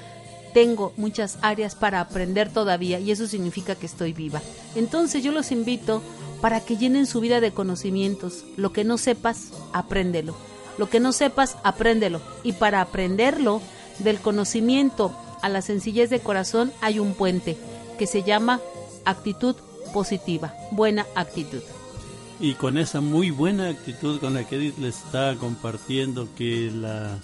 tengo 0.55 0.93
muchas 0.95 1.37
áreas 1.41 1.75
para 1.75 1.99
aprender 1.99 2.49
todavía 2.49 2.97
y 2.97 3.11
eso 3.11 3.27
significa 3.27 3.75
que 3.75 3.85
estoy 3.85 4.13
viva. 4.13 4.41
Entonces 4.75 5.21
yo 5.21 5.33
los 5.33 5.51
invito 5.51 6.01
para 6.39 6.61
que 6.61 6.77
llenen 6.77 7.07
su 7.07 7.19
vida 7.19 7.41
de 7.41 7.51
conocimientos. 7.51 8.45
Lo 8.55 8.71
que 8.71 8.85
no 8.85 8.97
sepas, 8.97 9.51
apréndelo. 9.73 10.33
Lo 10.77 10.89
que 10.89 11.01
no 11.01 11.11
sepas, 11.11 11.57
apréndelo. 11.65 12.21
Y 12.41 12.53
para 12.53 12.79
aprenderlo, 12.79 13.61
del 13.99 14.21
conocimiento 14.21 15.13
a 15.41 15.49
la 15.49 15.61
sencillez 15.61 16.09
de 16.09 16.21
corazón, 16.21 16.71
hay 16.79 16.99
un 16.99 17.15
puente 17.15 17.57
que 17.99 18.07
se 18.07 18.23
llama 18.23 18.61
actitud 19.03 19.57
positiva, 19.93 20.53
buena 20.71 21.05
actitud. 21.15 21.63
Y 22.39 22.53
con 22.53 22.77
esa 22.77 23.01
muy 23.01 23.29
buena 23.29 23.67
actitud 23.67 24.21
con 24.21 24.33
la 24.33 24.45
que 24.45 24.55
Edith 24.55 24.77
le 24.77 24.87
está 24.87 25.35
compartiendo 25.35 26.29
que 26.37 26.71
la 26.73 27.19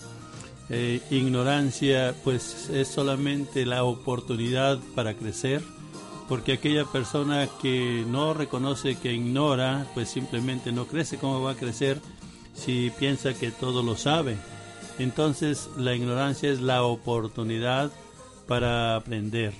eh, 0.73 1.01
ignorancia 1.11 2.15
pues 2.23 2.69
es 2.69 2.87
solamente 2.87 3.65
la 3.65 3.83
oportunidad 3.83 4.79
para 4.95 5.15
crecer, 5.15 5.61
porque 6.29 6.53
aquella 6.53 6.85
persona 6.85 7.49
que 7.61 8.05
no 8.07 8.33
reconoce 8.33 8.97
que 8.97 9.11
ignora, 9.11 9.85
pues 9.93 10.07
simplemente 10.09 10.71
no 10.71 10.87
crece. 10.87 11.17
¿Cómo 11.17 11.41
va 11.41 11.51
a 11.51 11.55
crecer 11.55 11.99
si 12.53 12.89
piensa 12.97 13.33
que 13.33 13.51
todo 13.51 13.83
lo 13.83 13.97
sabe? 13.97 14.37
Entonces 14.97 15.69
la 15.75 15.93
ignorancia 15.93 16.49
es 16.49 16.61
la 16.61 16.83
oportunidad 16.83 17.91
para 18.47 18.95
aprender. 18.95 19.53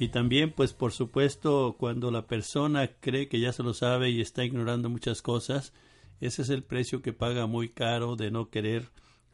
Y 0.00 0.08
también, 0.08 0.50
pues 0.50 0.72
por 0.72 0.92
supuesto, 0.92 1.76
cuando 1.78 2.10
la 2.10 2.26
persona 2.26 2.90
cree 2.98 3.28
que 3.28 3.38
ya 3.38 3.52
se 3.52 3.62
lo 3.62 3.72
sabe 3.72 4.10
y 4.10 4.20
está 4.20 4.44
ignorando 4.44 4.90
muchas 4.90 5.22
cosas, 5.22 5.72
ese 6.20 6.42
es 6.42 6.48
el 6.48 6.64
precio 6.64 7.02
que 7.02 7.12
paga 7.12 7.46
muy 7.46 7.68
caro 7.68 8.16
de 8.16 8.32
no 8.32 8.50
querer 8.50 8.90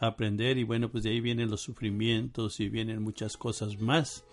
aprender 0.08 0.58
y 0.58 0.64
bueno, 0.64 0.90
pues 0.90 1.04
de 1.04 1.10
ahí 1.10 1.20
vienen 1.20 1.50
los 1.50 1.60
sufrimientos 1.60 2.60
y 2.60 2.68
vienen 2.68 3.02
muchas 3.02 3.36
cosas 3.36 3.80
más. 3.80 4.24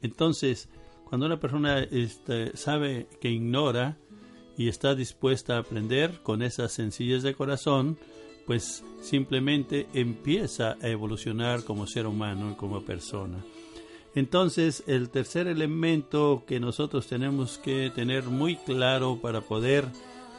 Entonces, 0.00 0.68
cuando 1.04 1.26
una 1.26 1.38
persona 1.38 1.80
este, 1.80 2.56
sabe 2.56 3.06
que 3.20 3.30
ignora 3.30 3.98
y 4.56 4.68
está 4.68 4.94
dispuesta 4.94 5.56
a 5.56 5.60
aprender 5.60 6.22
con 6.22 6.42
esa 6.42 6.68
sencillez 6.68 7.22
de 7.22 7.34
corazón, 7.34 7.98
pues 8.46 8.82
simplemente 9.02 9.86
empieza 9.92 10.76
a 10.80 10.88
evolucionar 10.88 11.64
como 11.64 11.86
ser 11.86 12.06
humano, 12.06 12.56
como 12.56 12.82
persona. 12.82 13.44
Entonces, 14.14 14.84
el 14.86 15.10
tercer 15.10 15.48
elemento 15.48 16.44
que 16.46 16.60
nosotros 16.60 17.08
tenemos 17.08 17.58
que 17.58 17.90
tener 17.94 18.24
muy 18.24 18.56
claro 18.56 19.18
para 19.20 19.40
poder 19.40 19.86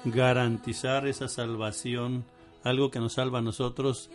garantizar 0.05 1.07
esa 1.07 1.27
salvación, 1.27 2.23
algo 2.63 2.89
que 2.89 2.99
nos 2.99 3.13
salva 3.13 3.39
a 3.39 3.41
nosotros 3.41 4.09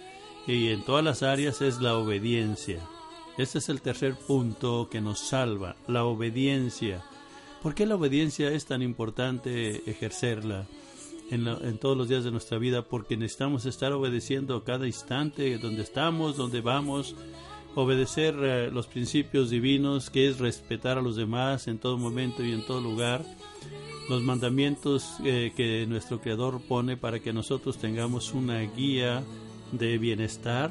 y 0.46 0.68
en 0.68 0.82
todas 0.82 1.04
las 1.04 1.22
áreas, 1.22 1.62
es 1.62 1.80
la 1.80 1.96
obediencia. 1.96 2.80
Este 3.38 3.58
es 3.58 3.68
el 3.68 3.80
tercer 3.80 4.14
punto 4.16 4.88
que 4.90 5.00
nos 5.00 5.20
salva, 5.20 5.76
la 5.86 6.04
obediencia. 6.04 7.02
¿Por 7.62 7.74
qué 7.74 7.86
la 7.86 7.96
obediencia 7.96 8.50
es 8.50 8.66
tan 8.66 8.82
importante 8.82 9.88
ejercerla 9.90 10.66
en, 11.30 11.46
en, 11.46 11.78
todos 11.78 11.96
los 11.96 12.08
días 12.08 12.24
de 12.24 12.30
nuestra 12.30 12.58
vida? 12.58 12.82
Porque 12.82 13.16
necesitamos 13.16 13.66
estar 13.66 13.92
obedeciendo 13.92 14.64
cada 14.64 14.86
instante, 14.86 15.58
donde 15.58 15.82
estamos, 15.82 16.36
donde 16.36 16.60
vamos, 16.60 17.14
obedecer 17.74 18.34
eh, 18.40 18.70
los 18.70 18.86
principios 18.86 19.50
divinos, 19.50 20.10
que 20.10 20.28
es 20.28 20.38
respetar 20.38 20.98
a 20.98 21.02
los 21.02 21.16
demás 21.16 21.68
en 21.68 21.78
todo 21.78 21.98
momento 21.98 22.44
y 22.44 22.52
en 22.52 22.64
todo 22.66 22.80
lugar, 22.80 23.24
los 24.08 24.22
mandamientos 24.22 25.14
eh, 25.24 25.52
que 25.56 25.86
nuestro 25.86 26.20
Creador 26.20 26.60
pone 26.60 26.96
para 26.96 27.20
que 27.20 27.32
nosotros 27.32 27.78
tengamos 27.78 28.32
una 28.32 28.60
guía 28.60 29.22
de 29.72 29.98
bienestar. 29.98 30.70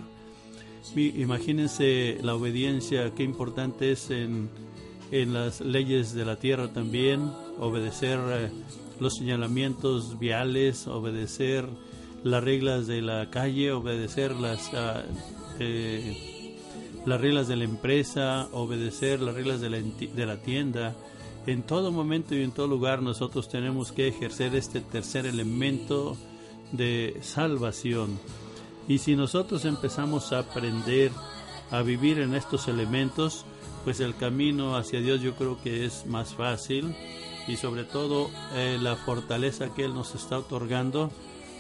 Imagínense 0.96 2.18
la 2.22 2.36
obediencia, 2.36 3.13
qué 3.13 3.24
importante 3.24 3.91
es 3.91 4.10
en, 4.10 4.50
en 5.12 5.34
las 5.34 5.62
leyes 5.62 6.13
de 6.13 6.25
la 6.25 6.38
tierra 6.38 6.74
también, 6.74 7.32
obedecer 7.60 8.20
eh, 8.29 8.50
los 9.00 9.18
señalamientos 9.18 10.18
viales, 10.18 10.88
obedecer 10.88 11.65
las 12.24 12.44
reglas 12.44 12.88
de 12.88 13.01
la 13.01 13.29
calle, 13.29 13.72
obedecer 13.72 14.36
las... 14.36 14.74
Ah, 14.74 15.03
eh, 15.60 16.39
las 17.06 17.22
reglas 17.22 17.48
de 17.48 17.56
la 17.56 17.63
empresa, 17.63 18.50
obedecer 18.51 19.22
las 19.22 19.34
reglas 19.36 19.62
de 19.62 19.70
la, 19.70 19.79
de 19.79 20.25
la 20.25 20.38
tienda. 20.38 20.96
En 21.48 21.63
todo 21.63 21.91
momento 21.91 22.36
y 22.36 22.44
en 22.44 22.51
todo 22.51 22.68
lugar 22.68 23.01
nosotros 23.01 23.50
tenemos 23.50 23.91
que 23.91 24.08
ejercer 24.08 24.56
este 24.56 24.82
tercer 24.82 25.25
elemento 25.25 26.18
de 26.72 27.18
salvación. 27.22 28.20
Y 28.89 28.98
si 28.98 29.15
nosotros 29.15 29.63
empezamos 29.63 30.34
a 30.34 30.39
aprender 30.39 31.12
a 31.72 31.81
vivir 31.81 32.19
en 32.19 32.36
estos 32.36 32.67
elementos, 32.67 33.46
pues 33.86 34.01
el 34.01 34.15
camino 34.15 34.75
hacia 34.75 35.00
Dios 35.00 35.22
yo 35.22 35.36
creo 35.36 35.62
que 35.62 35.86
es 35.86 36.05
más 36.05 36.34
fácil 36.34 36.93
y 37.48 37.55
sobre 37.55 37.86
todo 37.86 38.29
eh, 38.53 38.77
la 38.81 38.98
fortaleza 38.98 39.74
que 39.74 39.86
Él 39.86 39.93
nos 39.93 40.13
está 40.15 40.39
otorgando 40.39 41.12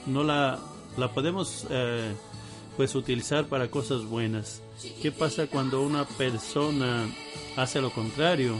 no 0.05 0.23
la, 0.23 0.59
la 0.97 1.13
podemos 1.13 1.65
eh, 1.69 2.13
pues 2.75 2.95
utilizar 2.95 3.45
para 3.45 3.71
cosas 3.71 4.03
buenas 4.03 4.61
¿Qué 5.01 5.11
pasa 5.11 5.47
cuando 5.47 5.81
una 5.81 6.05
persona 6.05 7.05
hace 7.57 7.81
lo 7.81 7.91
contrario? 7.91 8.55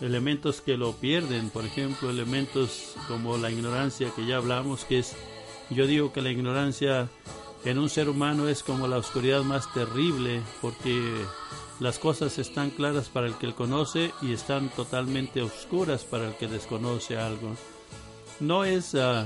Elementos 0.00 0.60
que 0.60 0.76
lo 0.76 0.92
pierden, 0.92 1.50
por 1.50 1.64
ejemplo, 1.64 2.10
elementos 2.10 2.94
como 3.08 3.36
la 3.38 3.50
ignorancia 3.50 4.12
que 4.14 4.24
ya 4.24 4.36
hablamos, 4.36 4.84
que 4.84 5.00
es, 5.00 5.16
yo 5.70 5.86
digo 5.88 6.12
que 6.12 6.22
la 6.22 6.30
ignorancia 6.30 7.08
en 7.64 7.78
un 7.78 7.88
ser 7.88 8.08
humano 8.08 8.48
es 8.48 8.62
como 8.62 8.88
la 8.88 8.98
oscuridad 8.98 9.42
más 9.42 9.72
terrible, 9.72 10.42
porque 10.60 11.24
las 11.78 11.98
cosas 11.98 12.38
están 12.38 12.70
claras 12.70 13.08
para 13.08 13.26
el 13.26 13.34
que 13.34 13.46
lo 13.46 13.56
conoce 13.56 14.12
y 14.20 14.32
están 14.32 14.68
totalmente 14.70 15.42
oscuras 15.42 16.04
para 16.04 16.28
el 16.28 16.34
que 16.34 16.48
desconoce 16.48 17.16
algo. 17.16 17.54
No 18.40 18.64
es 18.64 18.94
uh, 18.94 19.24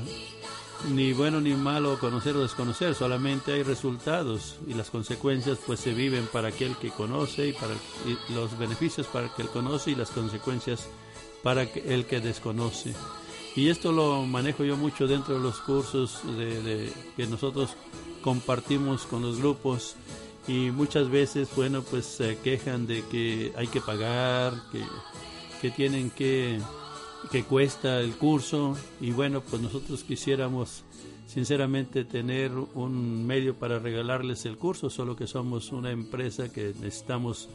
ni 0.90 1.12
bueno 1.12 1.40
ni 1.40 1.54
malo 1.54 1.98
conocer 1.98 2.36
o 2.36 2.42
desconocer, 2.42 2.94
solamente 2.94 3.52
hay 3.52 3.62
resultados 3.62 4.56
y 4.66 4.74
las 4.74 4.90
consecuencias 4.90 5.58
pues 5.66 5.80
se 5.80 5.94
viven 5.94 6.26
para 6.26 6.48
aquel 6.48 6.76
que 6.76 6.90
conoce 6.90 7.48
y 7.48 7.52
para 7.54 7.74
los 8.34 8.58
beneficios 8.58 9.06
para 9.06 9.26
el 9.26 9.32
que 9.32 9.44
conoce 9.44 9.92
y 9.92 9.94
las 9.94 10.10
consecuencias 10.10 10.86
para 11.42 11.62
el 11.62 12.06
que 12.06 12.20
desconoce. 12.20 12.94
Y 13.56 13.70
esto 13.70 13.90
lo 13.90 14.22
manejo 14.26 14.64
yo 14.64 14.76
mucho 14.76 15.06
dentro 15.06 15.36
de 15.36 15.40
los 15.40 15.60
cursos 15.60 16.20
de, 16.36 16.92
que 17.16 17.26
nosotros 17.26 17.74
compartimos 18.20 19.06
con 19.06 19.22
los 19.22 19.38
grupos 19.38 19.96
y 20.46 20.70
muchas 20.70 21.08
veces, 21.08 21.48
bueno, 21.56 21.80
pues 21.82 22.04
se 22.04 22.36
quejan 22.36 22.86
de 22.86 23.02
que 23.10 23.52
hay 23.56 23.68
que 23.68 23.80
pagar, 23.80 24.52
que, 24.70 24.82
que 25.62 25.70
tienen 25.70 26.10
que, 26.10 26.60
que 27.32 27.44
cuesta 27.44 28.00
el 28.00 28.14
curso 28.16 28.76
y 29.00 29.12
bueno, 29.12 29.40
pues 29.40 29.62
nosotros 29.62 30.04
quisiéramos 30.04 30.84
sinceramente 31.26 32.04
tener 32.04 32.52
un 32.52 33.26
medio 33.26 33.54
para 33.54 33.78
regalarles 33.78 34.44
el 34.44 34.58
curso, 34.58 34.90
solo 34.90 35.16
que 35.16 35.26
somos 35.26 35.72
una 35.72 35.92
empresa 35.92 36.52
que 36.52 36.74
necesitamos 36.78 37.48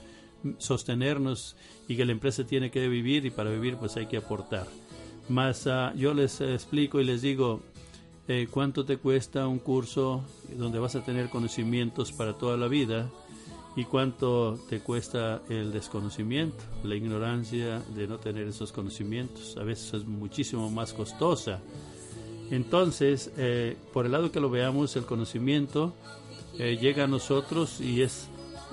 sostenernos 0.57 1.55
y 1.87 1.95
que 1.95 2.05
la 2.05 2.11
empresa 2.11 2.43
tiene 2.43 2.71
que 2.71 2.87
vivir 2.87 3.23
y 3.27 3.29
para 3.29 3.51
vivir 3.51 3.77
pues 3.77 3.95
hay 3.97 4.07
que 4.07 4.17
aportar. 4.17 4.65
Más 5.29 5.67
ah, 5.67 5.93
yo 5.95 6.13
les 6.13 6.41
explico 6.41 6.99
y 6.99 7.03
les 7.03 7.21
digo 7.21 7.61
eh, 8.27 8.47
cuánto 8.49 8.85
te 8.85 8.97
cuesta 8.97 9.47
un 9.47 9.59
curso 9.59 10.23
donde 10.57 10.79
vas 10.79 10.95
a 10.95 11.03
tener 11.03 11.29
conocimientos 11.29 12.11
para 12.11 12.33
toda 12.33 12.57
la 12.57 12.67
vida 12.67 13.09
y 13.75 13.85
cuánto 13.85 14.59
te 14.69 14.81
cuesta 14.81 15.41
el 15.49 15.71
desconocimiento, 15.71 16.63
la 16.83 16.95
ignorancia 16.95 17.79
de 17.95 18.07
no 18.07 18.17
tener 18.17 18.47
esos 18.47 18.71
conocimientos. 18.71 19.55
A 19.57 19.63
veces 19.63 19.93
es 19.93 20.05
muchísimo 20.05 20.69
más 20.69 20.93
costosa. 20.93 21.59
Entonces, 22.51 23.31
eh, 23.37 23.77
por 23.93 24.05
el 24.05 24.11
lado 24.11 24.31
que 24.31 24.41
lo 24.41 24.49
veamos, 24.49 24.95
el 24.97 25.05
conocimiento 25.05 25.93
eh, 26.59 26.77
llega 26.79 27.05
a 27.05 27.07
nosotros 27.07 27.79
y 27.79 28.01
es 28.01 28.27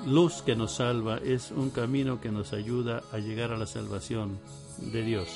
luz 0.04 0.42
que 0.42 0.56
nos 0.56 0.72
salva, 0.76 1.18
es 1.18 1.52
un 1.52 1.70
camino 1.70 2.20
que 2.20 2.30
nos 2.30 2.52
ayuda 2.52 3.02
a 3.12 3.18
llegar 3.18 3.52
a 3.52 3.56
la 3.56 3.66
salvación 3.66 4.38
de 4.78 5.02
Dios. 5.02 5.28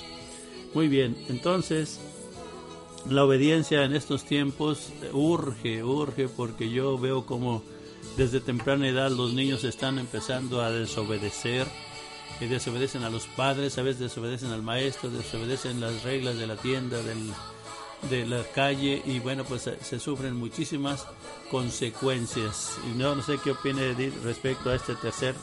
Muy 0.75 0.89
bien, 0.89 1.17
entonces 1.29 2.01
la 3.09 3.25
obediencia 3.25 3.85
en 3.85 3.95
estos 3.95 4.25
tiempos 4.25 4.93
urge, 5.13 5.83
urge, 5.83 6.29
porque 6.29 6.71
yo 6.71 6.99
veo 6.99 7.27
como 7.27 7.63
desde 8.17 8.41
temprana 8.41 8.89
edad 8.89 9.11
los 9.11 9.35
niños 9.35 9.65
están 9.65 9.99
empezando 9.99 10.63
a 10.63 10.71
desobedecer, 10.71 11.67
y 12.43 12.47
desobedecen 12.47 13.05
a 13.05 13.11
los 13.11 13.27
padres, 13.27 13.79
a 13.79 13.83
veces 13.83 14.01
desobedecen 14.01 14.51
al 14.51 14.63
maestro, 14.63 15.11
desobedecen 15.11 15.81
las 15.81 16.03
reglas 16.03 16.39
de 16.39 16.47
la 16.47 16.57
tienda, 16.57 16.99
de 18.11 18.27
la 18.27 18.43
calle 18.55 19.01
y 19.07 19.21
bueno, 19.21 19.45
pues 19.45 19.71
se, 19.81 20.01
sufren 20.01 20.35
muchísimas 20.37 21.07
consecuencias. 21.51 22.79
Y 22.91 22.99
no, 22.99 23.15
no 23.15 23.23
sé 23.23 23.39
qué 23.43 23.53
opine 23.53 23.95
respecto 24.25 24.71
a 24.71 24.75
este 24.75 24.97
tercer 24.97 25.35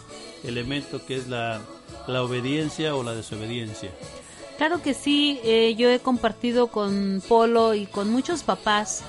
elemento 0.44 1.06
que 1.06 1.16
es 1.16 1.28
la, 1.28 1.62
la 2.08 2.24
obediencia 2.24 2.96
o 2.96 3.04
la 3.04 3.16
desobediencia. 3.16 3.92
Claro 4.60 4.82
que 4.82 4.94
sí, 4.94 5.40
eh, 5.46 5.74
yo 5.78 5.90
he 5.90 6.00
compartido 6.00 6.68
con 6.68 7.24
Polo 7.26 7.76
y 7.76 7.86
con 7.86 8.12
muchos 8.12 8.44
papás. 8.44 9.04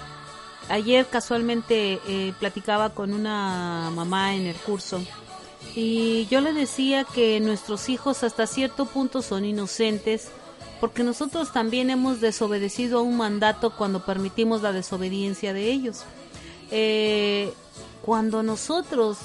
Ayer 0.69 1.09
casualmente 1.09 1.99
eh, 2.07 2.33
platicaba 2.39 2.91
con 2.91 3.13
una 3.13 3.91
mamá 3.93 4.37
en 4.37 4.47
el 4.47 4.55
curso 4.55 5.03
y 5.75 6.29
yo 6.31 6.41
le 6.41 6.53
decía 6.53 7.03
que 7.03 7.41
nuestros 7.41 7.89
hijos 7.89 8.23
hasta 8.23 8.47
cierto 8.47 8.87
punto 8.87 9.23
son 9.23 9.45
inocentes 9.45 10.29
porque 10.81 11.03
nosotros 11.03 11.53
también 11.53 11.91
hemos 11.91 12.21
desobedecido 12.21 13.01
a 13.01 13.03
un 13.03 13.17
mandato 13.17 13.75
cuando 13.75 14.07
permitimos 14.07 14.63
la 14.63 14.71
desobediencia 14.71 15.53
de 15.53 15.73
ellos. 15.73 16.05
Eh, 16.71 17.53
cuando 18.03 18.45
nosotros 18.45 19.19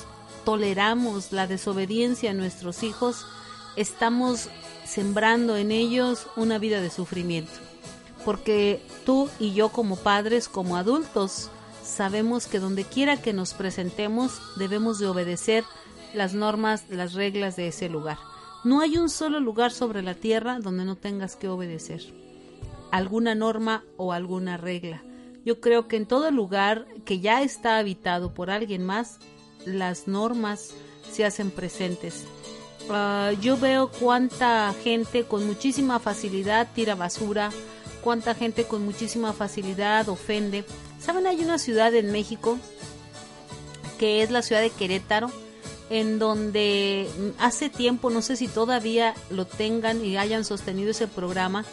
toleramos 0.44 1.32
la 1.32 1.46
desobediencia 1.46 2.32
a 2.32 2.34
nuestros 2.34 2.82
hijos, 2.82 3.28
estamos 3.76 4.50
sembrando 4.86 5.58
en 5.58 5.72
ellos 5.72 6.28
una 6.36 6.58
vida 6.58 6.80
de 6.80 6.90
sufrimiento. 6.90 7.52
Porque 8.24 8.82
tú 9.06 9.30
y 9.40 9.54
yo 9.54 9.70
como 9.70 9.98
padres, 9.98 10.48
como 10.48 10.78
adultos, 10.78 11.50
sabemos 11.84 12.48
que 12.48 12.60
donde 12.60 12.86
quiera 12.86 13.22
que 13.22 13.34
nos 13.34 13.54
presentemos 13.54 14.42
debemos 14.56 15.00
de 15.00 15.08
obedecer 15.08 15.64
las 16.14 16.34
normas, 16.34 16.86
las 16.90 17.14
reglas 17.14 17.56
de 17.56 17.68
ese 17.68 17.90
lugar. 17.90 18.18
No 18.64 18.82
hay 18.82 18.98
un 18.98 19.10
solo 19.10 19.40
lugar 19.40 19.72
sobre 19.72 20.02
la 20.02 20.16
tierra 20.16 20.60
donde 20.60 20.86
no 20.86 20.96
tengas 20.96 21.36
que 21.36 21.50
obedecer 21.50 22.02
alguna 22.92 23.36
norma 23.36 23.84
o 23.98 24.14
alguna 24.14 24.58
regla. 24.58 25.04
Yo 25.44 25.60
creo 25.60 25.88
que 25.88 25.98
en 25.98 26.06
todo 26.06 26.32
lugar 26.32 26.88
que 27.04 27.20
ya 27.20 27.42
está 27.42 27.78
habitado 27.78 28.34
por 28.34 28.50
alguien 28.50 28.84
más, 28.84 29.20
las 29.66 30.08
normas 30.08 30.74
se 31.12 31.26
hacen 31.26 31.52
presentes 31.52 32.26
Ah, 32.90 33.32
yo 33.42 33.58
veo 33.58 33.90
cuánta 33.90 34.74
gente 34.84 35.24
con 35.24 35.46
muchísima 35.48 36.00
facilidad 36.00 36.68
tira 36.74 36.96
basura, 36.96 37.52
cuánta 38.02 38.36
gente 38.36 38.66
con 38.66 38.86
muchísima 38.86 39.34
facilidad 39.34 40.08
ofende. 40.10 40.66
¿Saben? 41.00 41.28
Hay 41.28 41.44
una 41.44 41.58
ciudad 41.58 41.94
en 41.96 42.12
México 42.12 42.60
que 43.98 44.22
es 44.22 44.32
la 44.32 44.42
ciudad 44.42 44.62
de 44.62 44.70
Querétaro, 44.70 45.32
en 45.90 46.20
donde 46.20 47.08
hace 47.40 47.70
tiempo, 47.70 48.10
no 48.10 48.22
sé 48.22 48.36
si 48.36 48.48
todavía 48.48 49.14
lo 49.30 49.46
tengan 49.46 50.04
y 50.04 50.18
hayan 50.18 50.44
sostenido 50.44 50.92
ese 50.92 51.08
programa, 51.08 51.66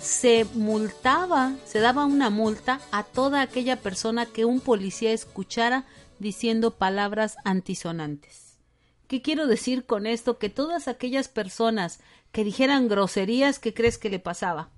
se 0.00 0.46
multaba, 0.54 1.54
se 1.64 1.78
daba 1.78 2.04
una 2.04 2.30
multa 2.30 2.80
a 2.90 3.04
toda 3.04 3.40
aquella 3.40 3.76
persona 3.76 4.26
que 4.26 4.44
un 4.44 4.60
policía 4.60 5.12
escuchara 5.12 5.84
diciendo 6.18 6.72
palabras 6.72 7.36
antisonantes. 7.44 8.51
¿Qué 9.12 9.20
quiero 9.20 9.46
decir 9.46 9.84
con 9.84 10.06
esto? 10.06 10.38
Que 10.38 10.48
todas 10.48 10.88
aquellas 10.88 11.28
personas 11.28 12.00
que 12.32 12.44
dijeran 12.44 12.88
groserías, 12.88 13.58
¿qué 13.58 13.74
crees 13.74 13.98
que 13.98 14.08
le 14.08 14.18
pasaba? 14.18 14.70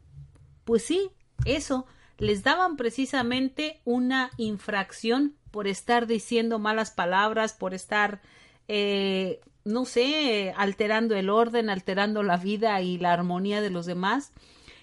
Pues 0.64 0.82
sí, 0.82 1.12
eso, 1.44 1.86
les 2.18 2.42
daban 2.42 2.76
precisamente 2.76 3.80
una 3.84 4.32
infracción 4.36 5.36
por 5.52 5.68
estar 5.68 6.08
diciendo 6.08 6.58
malas 6.58 6.90
palabras, 6.90 7.52
por 7.52 7.74
estar, 7.74 8.22
eh, 8.66 9.38
no 9.64 9.84
sé, 9.84 10.52
alterando 10.56 11.14
el 11.14 11.30
orden, 11.30 11.70
alterando 11.70 12.24
la 12.24 12.36
vida 12.36 12.80
y 12.80 12.98
la 12.98 13.12
armonía 13.12 13.60
de 13.60 13.70
los 13.70 13.86
demás. 13.86 14.32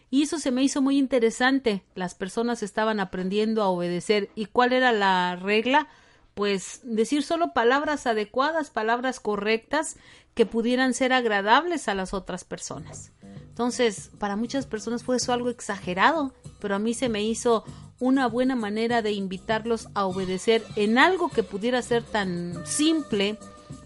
Y 0.10 0.22
eso 0.22 0.40
se 0.40 0.52
me 0.52 0.64
hizo 0.64 0.82
muy 0.82 0.98
interesante. 0.98 1.84
Las 1.94 2.16
personas 2.16 2.64
estaban 2.64 3.02
aprendiendo 3.02 3.64
a 3.64 3.68
obedecer. 3.68 4.30
¿Y 4.34 4.46
cuál 4.46 4.72
era 4.72 4.94
la 4.94 5.36
regla? 5.36 5.90
Pues 6.34 6.80
decir 6.84 7.24
solo 7.24 7.54
palabras 7.54 8.08
adecuadas, 8.08 8.70
palabras 8.70 9.20
correctas 9.20 9.98
que 10.34 10.46
pudieran 10.46 10.94
ser 10.94 11.13
agradables 11.13 11.88
a 11.88 11.96
las 11.96 12.13
otras 12.13 12.44
personas. 12.44 13.12
Entonces, 13.50 14.12
para 14.17 14.36
muchas 14.36 14.65
personas 14.65 15.04
fue 15.04 15.17
eso 15.17 15.34
algo 15.34 15.50
exagerado, 15.50 16.34
pero 16.60 16.76
a 16.76 16.80
mí 16.80 16.94
se 16.94 17.10
me 17.10 17.24
hizo 17.24 17.65
una 18.00 18.28
buena 18.28 18.56
manera 18.56 19.02
de 19.02 19.12
invitarlos 19.12 19.89
a 19.94 20.06
obedecer 20.06 20.63
en 20.76 20.98
algo 20.98 21.30
que 21.30 21.44
pudiera 21.44 21.82
ser 21.82 22.04
tan 22.04 22.65
simple, 22.65 23.38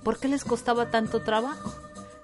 ¿por 0.03 0.19
qué 0.19 0.27
les 0.27 0.45
costaba 0.45 0.91
tanto 0.91 1.21
trabajo? 1.21 1.73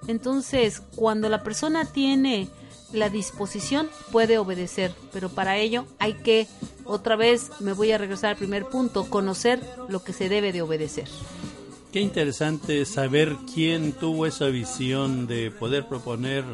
Entonces, 0.06 0.80
cuando 0.96 1.28
la 1.28 1.42
persona 1.42 1.84
tiene 1.84 2.48
la 2.92 3.08
disposición, 3.08 3.88
puede 4.10 4.38
obedecer, 4.38 4.94
pero 5.12 5.28
para 5.28 5.56
ello 5.56 5.86
hay 5.98 6.14
que 6.14 6.46
otra 6.84 7.16
vez 7.16 7.50
me 7.60 7.72
voy 7.72 7.92
a 7.92 7.98
regresar 7.98 8.30
al 8.30 8.36
primer 8.36 8.66
punto, 8.66 9.08
conocer 9.08 9.60
lo 9.88 10.02
que 10.02 10.12
se 10.12 10.28
debe 10.28 10.52
de 10.52 10.62
obedecer. 10.62 11.08
Qué 11.92 12.00
interesante 12.00 12.84
saber 12.86 13.36
quién 13.52 13.92
tuvo 13.92 14.26
esa 14.26 14.46
visión 14.46 15.26
de 15.26 15.50
poder 15.50 15.86
proponer 15.86 16.44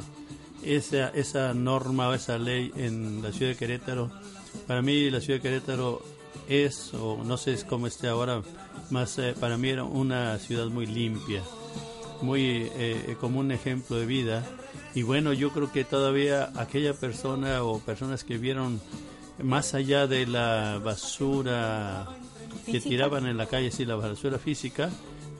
esa, 0.64 1.08
esa 1.10 1.54
norma 1.54 2.08
o 2.08 2.14
esa 2.14 2.38
ley 2.38 2.72
en 2.76 3.22
la 3.22 3.32
ciudad 3.32 3.52
de 3.52 3.56
Querétaro. 3.56 4.10
Para 4.66 4.82
mí 4.82 5.10
la 5.10 5.20
ciudad 5.20 5.38
de 5.38 5.42
Querétaro 5.42 6.02
es, 6.48 6.92
o 6.94 7.22
no 7.24 7.36
sé 7.36 7.56
cómo 7.68 7.86
esté 7.86 8.08
ahora, 8.08 8.42
más 8.90 9.18
eh, 9.18 9.34
para 9.38 9.56
mí 9.56 9.68
era 9.68 9.84
una 9.84 10.38
ciudad 10.38 10.66
muy 10.66 10.86
limpia, 10.86 11.42
muy 12.22 12.70
eh, 12.74 13.16
como 13.20 13.40
un 13.40 13.52
ejemplo 13.52 13.96
de 13.96 14.06
vida. 14.06 14.44
Y 14.94 15.02
bueno, 15.02 15.32
yo 15.32 15.50
creo 15.50 15.70
que 15.70 15.84
todavía 15.84 16.50
aquella 16.56 16.94
persona 16.94 17.62
o 17.62 17.78
personas 17.80 18.24
que 18.24 18.38
vieron 18.38 18.80
más 19.42 19.74
allá 19.74 20.06
de 20.06 20.26
la 20.26 20.80
basura 20.82 22.08
que 22.66 22.80
tiraban 22.80 23.26
en 23.26 23.36
la 23.36 23.46
calle, 23.46 23.70
sí, 23.70 23.84
la 23.84 23.96
basura 23.96 24.38
física, 24.38 24.90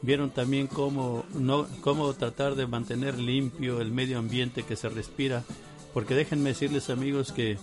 vieron 0.02 0.30
también 0.30 0.66
cómo, 0.66 1.24
no, 1.34 1.66
cómo 1.80 2.12
tratar 2.14 2.54
de 2.54 2.66
mantener 2.66 3.18
limpio 3.18 3.80
el 3.80 3.90
medio 3.90 4.18
ambiente 4.18 4.62
que 4.62 4.76
se 4.76 4.88
respira, 4.88 5.44
porque 5.92 6.14
déjenme 6.14 6.50
decirles 6.50 6.90
amigos 6.90 7.32
que 7.32 7.58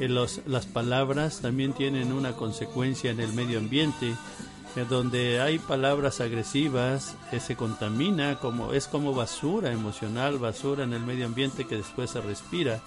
eh, 0.00 0.08
los, 0.08 0.40
las 0.46 0.66
palabras 0.66 1.40
también 1.40 1.72
tienen 1.72 2.12
una 2.12 2.32
consecuencia 2.32 3.10
en 3.10 3.20
el 3.20 3.32
medio 3.32 3.58
ambiente, 3.58 4.14
donde 4.82 5.40
hay 5.40 5.60
palabras 5.60 6.20
agresivas 6.20 7.14
que 7.30 7.38
se 7.38 7.54
contamina, 7.54 8.40
como, 8.40 8.72
es 8.72 8.88
como 8.88 9.14
basura 9.14 9.70
emocional, 9.70 10.38
basura 10.38 10.82
en 10.82 10.92
el 10.92 11.00
medio 11.00 11.26
ambiente 11.26 11.64
que 11.64 11.76
después 11.76 12.10
se 12.10 12.20
respira 12.20 12.80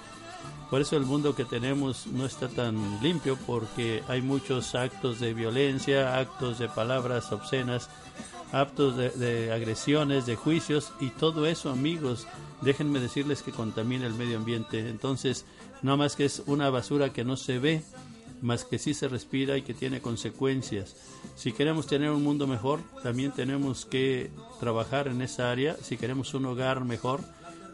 Por 0.70 0.82
eso 0.82 0.98
el 0.98 1.06
mundo 1.06 1.34
que 1.34 1.46
tenemos 1.46 2.08
no 2.08 2.26
está 2.26 2.50
tan 2.50 3.02
limpio 3.02 3.38
porque 3.48 4.04
hay 4.10 4.22
muchos 4.22 4.76
actos 4.76 5.22
de 5.22 5.34
violencia, 5.34 6.20
actos 6.20 6.60
de 6.60 6.68
palabras 6.68 7.32
obscenas, 7.32 7.90
actos 8.52 8.98
de, 8.98 9.52
agresiones, 9.54 10.26
de 10.26 10.36
juicios 10.36 10.92
y 11.00 11.10
todo 11.10 11.46
eso, 11.46 11.70
amigos, 11.70 12.28
déjenme 12.62 13.00
decirles 13.00 13.44
que 13.44 13.52
contamina 13.52 14.08
el 14.08 14.14
medio 14.14 14.38
ambiente. 14.38 14.90
Entonces, 14.90 15.46
no 15.82 15.96
más 15.96 16.18
que 16.18 16.26
es 16.26 16.44
una 16.48 16.70
basura 16.70 17.14
que 17.14 17.24
no 17.24 17.38
se 17.38 17.60
ve, 17.60 17.82
más 18.42 18.66
que 18.66 18.80
sí 18.80 18.94
se 18.94 19.08
respira 19.08 19.58
y 19.58 19.62
que 19.62 19.74
tiene 19.74 20.02
consecuencias. 20.02 20.96
Si 21.36 21.52
queremos 21.52 21.88
tener 21.88 22.12
un 22.12 22.24
mundo 22.24 22.48
mejor, 22.48 22.82
también 23.04 23.32
tenemos 23.32 23.86
que 23.86 24.32
trabajar 24.60 25.08
en 25.08 25.22
esa 25.22 25.52
área. 25.52 25.76
Si 25.82 25.98
queremos 25.98 26.34
un 26.34 26.46
hogar 26.46 26.84
mejor, 26.84 27.22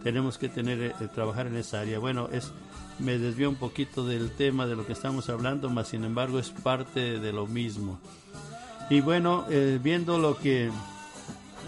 tenemos 0.03 0.37
que 0.37 0.49
tener 0.49 0.81
eh, 0.81 0.93
trabajar 1.13 1.47
en 1.47 1.57
esa 1.57 1.81
área. 1.81 1.99
Bueno, 1.99 2.29
es 2.31 2.51
me 2.99 3.17
desvío 3.17 3.49
un 3.49 3.55
poquito 3.55 4.05
del 4.05 4.31
tema 4.31 4.67
de 4.67 4.75
lo 4.75 4.85
que 4.85 4.93
estamos 4.93 5.29
hablando, 5.29 5.69
mas 5.69 5.89
sin 5.89 6.03
embargo 6.03 6.39
es 6.39 6.49
parte 6.49 7.19
de 7.19 7.33
lo 7.33 7.47
mismo. 7.47 7.99
Y 8.89 9.01
bueno, 9.01 9.45
eh, 9.49 9.79
viendo 9.81 10.17
lo 10.19 10.37
que 10.37 10.69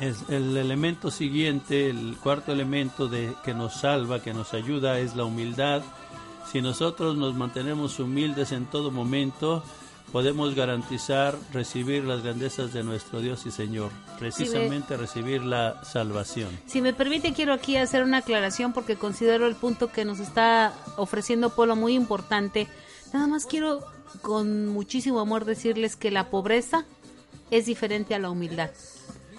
es 0.01 0.17
el 0.29 0.55
elemento 0.57 1.09
siguiente, 1.09 1.89
el 1.89 2.17
cuarto 2.21 2.51
elemento 2.51 3.07
de 3.07 3.33
que 3.43 3.53
nos 3.53 3.75
salva, 3.75 4.21
que 4.21 4.33
nos 4.33 4.53
ayuda 4.53 4.99
es 4.99 5.15
la 5.15 5.23
humildad. 5.23 5.81
Si 6.51 6.61
nosotros 6.61 7.17
nos 7.17 7.35
mantenemos 7.35 7.99
humildes 7.99 8.51
en 8.51 8.65
todo 8.65 8.91
momento, 8.91 9.63
podemos 10.11 10.55
garantizar 10.55 11.37
recibir 11.51 12.03
las 12.03 12.23
grandezas 12.23 12.71
de 12.71 12.83
nuestro 12.83 13.19
Dios 13.19 13.45
y 13.45 13.51
Señor, 13.51 13.91
precisamente 14.19 14.95
recibir 14.95 15.43
la 15.43 15.83
salvación. 15.83 16.49
Si 16.65 16.81
me 16.81 16.93
permite, 16.93 17.33
quiero 17.33 17.53
aquí 17.53 17.77
hacer 17.77 18.03
una 18.03 18.17
aclaración 18.17 18.73
porque 18.73 18.95
considero 18.95 19.47
el 19.47 19.55
punto 19.55 19.91
que 19.91 20.05
nos 20.05 20.19
está 20.19 20.73
ofreciendo 20.97 21.49
Polo 21.49 21.75
muy 21.75 21.93
importante. 21.95 22.67
Nada 23.13 23.27
más 23.27 23.45
quiero 23.45 23.83
con 24.21 24.67
muchísimo 24.67 25.19
amor 25.19 25.45
decirles 25.45 25.95
que 25.95 26.11
la 26.11 26.29
pobreza 26.29 26.85
es 27.51 27.65
diferente 27.65 28.15
a 28.15 28.19
la 28.19 28.29
humildad. 28.29 28.71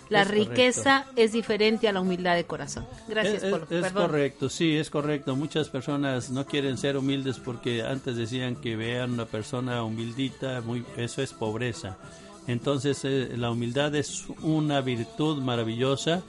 La 0.09 0.25
riqueza 0.25 1.07
es 1.17 1.33
diferente 1.33 1.89
a 1.89 1.93
la 1.93 2.01
humildad 2.01 2.37
de 2.37 2.45
corazón. 2.45 2.87
Gracias, 3.09 3.43
es, 3.43 3.51
Polo. 3.51 3.67
Es, 3.69 3.93
correcto, 3.93 4.49
sí, 4.49 4.77
es 4.77 4.91
correcto. 4.91 5.35
Muchas 5.37 5.69
personas 5.69 6.31
no 6.31 6.47
quieren 6.47 6.79
ser 6.79 6.97
humildes 6.97 7.39
porque 7.39 7.83
antes 7.83 8.17
decían 8.17 8.57
que 8.57 8.77
vean 8.77 9.13
una 9.13 9.27
persona 9.27 9.83
humildita, 9.83 10.61
muy, 10.61 10.85
eso 10.97 11.23
es 11.23 11.33
pobreza. 11.33 11.99
Entonces, 12.47 13.05
eh, 13.05 13.31
la 13.37 13.51
humildad 13.51 13.95
es 13.95 14.27
una 14.43 14.81
virtud 14.81 15.43
maravillosa 15.43 16.23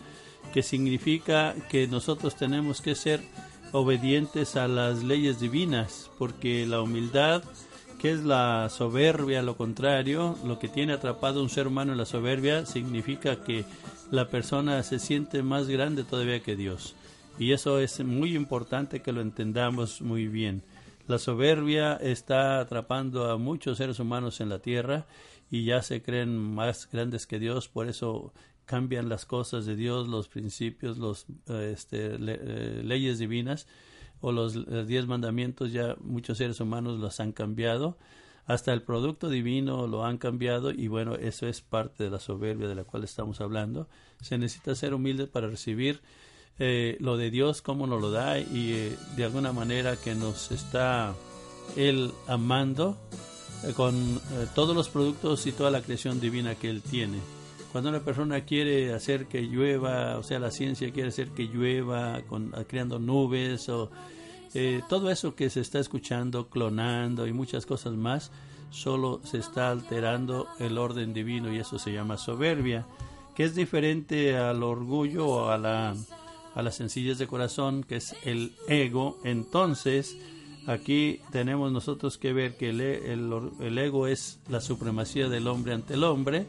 que 0.54 0.64
significa 0.64 1.54
que 1.70 1.88
nosotros 1.88 2.36
tenemos 2.36 2.82
que 2.82 2.96
ser 2.96 3.22
obedientes 3.72 4.56
a 4.56 4.68
las 4.68 5.04
leyes 5.04 5.40
divinas, 5.40 6.10
porque 6.18 6.66
la 6.66 6.82
humildad 6.82 7.44
¿Qué 8.00 8.12
es 8.12 8.24
la 8.24 8.70
soberbia? 8.70 9.42
Lo 9.42 9.58
contrario, 9.58 10.38
lo 10.46 10.60
que 10.60 10.68
tiene 10.68 10.94
atrapado 10.94 11.42
un 11.42 11.50
ser 11.50 11.66
humano 11.66 11.94
en 11.94 11.98
la 11.98 12.06
soberbia 12.06 12.64
significa 12.68 13.38
que 13.44 13.66
la 14.12 14.28
persona 14.28 14.84
se 14.84 15.00
siente 15.00 15.42
más 15.42 15.68
grande 15.68 16.04
todavía 16.04 16.44
que 16.44 16.56
Dios. 16.56 16.96
Y 17.40 17.54
eso 17.54 17.80
es 17.80 18.00
muy 18.04 18.36
importante 18.36 19.02
que 19.02 19.12
lo 19.12 19.22
entendamos 19.22 20.02
muy 20.04 20.28
bien. 20.28 20.62
La 21.08 21.18
soberbia 21.18 21.96
está 21.96 22.60
atrapando 22.60 23.32
a 23.32 23.38
muchos 23.38 23.80
seres 23.80 24.00
humanos 24.00 24.42
en 24.42 24.50
la 24.50 24.60
tierra 24.60 25.08
y 25.50 25.66
ya 25.66 25.82
se 25.82 26.04
creen 26.04 26.38
más 26.38 26.88
grandes 26.92 27.26
que 27.26 27.40
Dios, 27.40 27.68
por 27.68 27.88
eso 27.88 28.32
cambian 28.66 29.10
las 29.10 29.26
cosas 29.26 29.66
de 29.66 29.76
Dios, 29.76 30.08
los 30.08 30.28
principios, 30.28 31.00
las 31.00 31.26
este, 31.48 32.18
eh, 32.20 32.82
leyes 32.84 33.18
divinas 33.18 33.66
o 34.22 34.32
los, 34.32 34.88
diez 34.88 35.08
mandamientos 35.08 35.72
ya 35.72 35.96
muchos 36.02 36.38
seres 36.38 36.60
humanos 36.60 37.00
los 37.00 37.20
han 37.20 37.32
cambiado, 37.32 37.98
hasta 38.46 38.74
el 38.74 38.82
producto 38.82 39.30
divino 39.30 39.88
lo 39.88 40.06
han 40.06 40.18
cambiado 40.18 40.72
y 40.72 40.88
bueno, 40.88 41.16
eso 41.16 41.48
es 41.48 41.62
parte 41.62 42.06
de 42.06 42.10
la 42.10 42.20
soberbia 42.20 42.68
de 42.68 42.76
la 42.76 42.86
cual 42.86 43.04
estamos 43.04 43.42
hablando. 43.42 43.88
Se 44.22 44.38
necesita 44.38 44.74
ser 44.74 44.94
humilde 44.94 45.28
para 45.28 45.48
recibir 45.48 46.02
eh, 46.60 46.98
lo 47.02 47.18
de 47.18 47.30
Dios 47.30 47.62
como 47.62 47.86
nos 47.86 48.02
lo 48.02 48.10
da 48.10 48.40
y 48.40 48.74
eh, 48.74 48.98
de 49.16 49.26
alguna 49.26 49.52
manera 49.52 49.98
que 49.98 50.16
nos 50.16 50.52
está 50.52 51.14
Él 51.76 52.12
amando 52.28 52.98
eh, 53.64 53.74
con 53.74 54.22
todos 54.56 54.76
los 54.76 54.88
productos 54.90 55.46
y 55.46 55.52
toda 55.52 55.70
la 55.70 55.82
creación 55.82 56.22
divina 56.22 56.56
que 56.56 56.70
Él 56.70 56.82
tiene. 56.82 57.20
Cuando 57.78 57.92
una 57.92 58.04
persona 58.04 58.42
quiere 58.42 58.92
hacer 58.92 59.28
que 59.28 59.44
llueva, 59.44 60.18
o 60.18 60.24
sea, 60.24 60.40
la 60.40 60.50
ciencia 60.50 60.92
quiere 60.92 61.10
hacer 61.10 61.30
que 61.30 61.44
llueva 61.44 62.24
con, 62.24 62.50
creando 62.68 62.98
nubes 62.98 63.70
o 63.70 63.92
eh, 64.56 64.82
todo 64.90 65.12
eso 65.12 65.36
que 65.36 65.52
se 65.52 65.60
está 65.60 65.78
escuchando, 65.78 66.50
clonando 66.50 67.28
y 67.28 67.34
muchas 67.34 67.68
cosas 67.68 67.94
más, 67.94 68.32
solo 68.72 69.22
se 69.24 69.38
está 69.38 69.70
alterando 69.70 70.48
el 70.58 70.80
orden 70.80 71.14
divino 71.14 71.54
y 71.54 71.60
eso 71.60 71.78
se 71.78 71.94
llama 71.94 72.18
soberbia, 72.18 72.88
que 73.36 73.44
es 73.44 73.54
diferente 73.54 74.36
al 74.36 74.64
orgullo 74.64 75.28
o 75.28 75.50
a 75.50 75.60
la, 75.60 75.96
a 76.56 76.62
la 76.64 76.72
sencillez 76.72 77.20
de 77.20 77.28
corazón, 77.28 77.84
que 77.84 77.98
es 77.98 78.16
el 78.24 78.56
ego. 78.68 79.20
Entonces, 79.24 80.18
aquí 80.68 81.22
tenemos 81.32 81.72
nosotros 81.72 82.18
que 82.18 82.34
ver 82.34 82.58
que 82.58 82.70
el, 82.70 82.82
el, 82.82 83.78
ego 83.78 84.06
es 84.06 84.40
la 84.50 84.62
supremacía 84.62 85.30
del 85.30 85.48
hombre 85.48 85.74
ante 85.74 85.96
el 85.96 86.04
hombre 86.04 86.46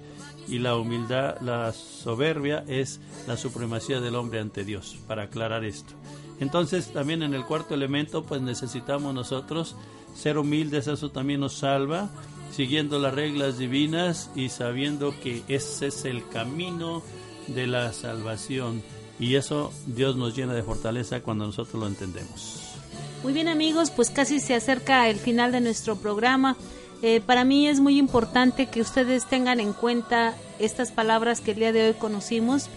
y 0.48 0.58
la 0.58 0.76
humildad, 0.76 1.40
la 1.40 1.72
soberbia 1.72 2.64
es 2.66 3.00
la 3.26 3.36
supremacía 3.36 4.00
del 4.00 4.16
hombre 4.16 4.40
ante 4.40 4.64
Dios, 4.64 4.98
para 5.06 5.24
aclarar 5.24 5.64
esto. 5.64 5.94
Entonces 6.40 6.92
también 6.92 7.22
en 7.22 7.34
el 7.34 7.44
cuarto 7.44 7.74
elemento 7.74 8.24
pues 8.24 8.42
necesitamos 8.42 9.14
nosotros 9.14 9.76
ser 10.14 10.36
humildes, 10.36 10.88
eso 10.88 11.10
también 11.10 11.40
nos 11.40 11.54
salva, 11.54 12.10
siguiendo 12.50 12.98
las 12.98 13.14
reglas 13.14 13.56
divinas 13.56 14.30
y 14.34 14.48
sabiendo 14.48 15.14
que 15.20 15.42
ese 15.48 15.86
es 15.86 16.04
el 16.04 16.26
camino 16.28 17.02
de 17.46 17.66
la 17.66 17.92
salvación 17.92 18.82
y 19.20 19.36
eso 19.36 19.72
Dios 19.86 20.16
nos 20.16 20.36
llena 20.36 20.54
de 20.54 20.62
fortaleza 20.62 21.22
cuando 21.22 21.46
nosotros 21.46 21.80
lo 21.80 21.86
entendemos. 21.86 22.67
Muy 23.22 23.32
bien 23.32 23.48
amigos, 23.48 23.90
pues 23.90 24.10
casi 24.10 24.38
se 24.38 24.54
acerca 24.54 25.08
el 25.08 25.16
final 25.18 25.50
de 25.50 25.60
nuestro 25.60 25.96
programa. 25.96 26.56
Eh, 27.02 27.20
para 27.20 27.44
mí 27.44 27.66
es 27.66 27.80
muy 27.80 27.98
importante 27.98 28.66
que 28.66 28.80
ustedes 28.80 29.26
tengan 29.26 29.58
en 29.58 29.72
cuenta 29.72 30.34
estas 30.60 30.92
palabras 30.92 31.40
que 31.40 31.50
el 31.50 31.58
día 31.58 31.72
de 31.72 31.88
hoy 31.88 31.94
conocimos 31.94 32.68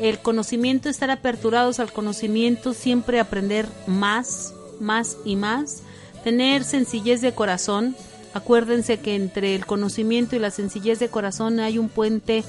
el 0.00 0.18
conocimiento, 0.18 0.88
estar 0.88 1.10
aperturados 1.10 1.80
al 1.80 1.92
conocimiento, 1.92 2.72
siempre 2.72 3.20
aprender 3.20 3.68
más, 3.86 4.54
más 4.80 5.18
y 5.24 5.36
más, 5.36 5.82
tener 6.24 6.64
sencillez 6.64 7.20
de 7.20 7.32
corazón. 7.32 7.94
Acuérdense 8.32 8.98
que 8.98 9.14
entre 9.14 9.54
el 9.54 9.66
conocimiento 9.66 10.34
y 10.34 10.40
la 10.40 10.50
sencillez 10.50 10.98
de 10.98 11.08
corazón 11.08 11.60
hay 11.60 11.78
un 11.78 11.88
puente 11.88 12.42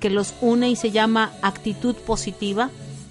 que 0.00 0.10
los 0.10 0.34
une 0.40 0.68
y 0.68 0.76
se 0.76 0.90
llama 0.90 1.32
actitud 1.40 1.94
positiva, 1.94 2.70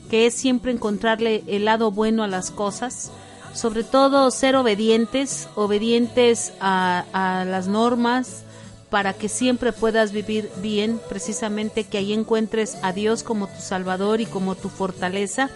que 0.10 0.28
es 0.28 0.34
siempre 0.34 0.72
encontrarle 0.72 1.44
el 1.48 1.66
lado 1.66 1.92
bueno 1.92 2.24
a 2.24 2.28
las 2.28 2.52
cosas, 2.52 3.12
sobre 3.54 3.84
todo 3.84 4.30
ser 4.32 4.56
obedientes, 4.56 5.48
obedientes 5.56 6.54
a, 6.60 7.46
las 7.48 7.68
normas, 7.68 8.44
para 8.90 9.14
que 9.14 9.30
siempre 9.30 9.72
puedas 9.72 10.12
vivir 10.12 10.50
bien, 10.62 11.00
precisamente 11.10 11.84
que 11.84 12.00
ahí 12.00 12.12
encuentres 12.12 12.78
a 12.82 12.92
Dios 12.92 13.24
como 13.24 13.48
tu 13.48 13.62
Salvador 13.62 14.20
y 14.20 14.26
como 14.26 14.56
tu 14.56 14.70
fortaleza 14.70 15.50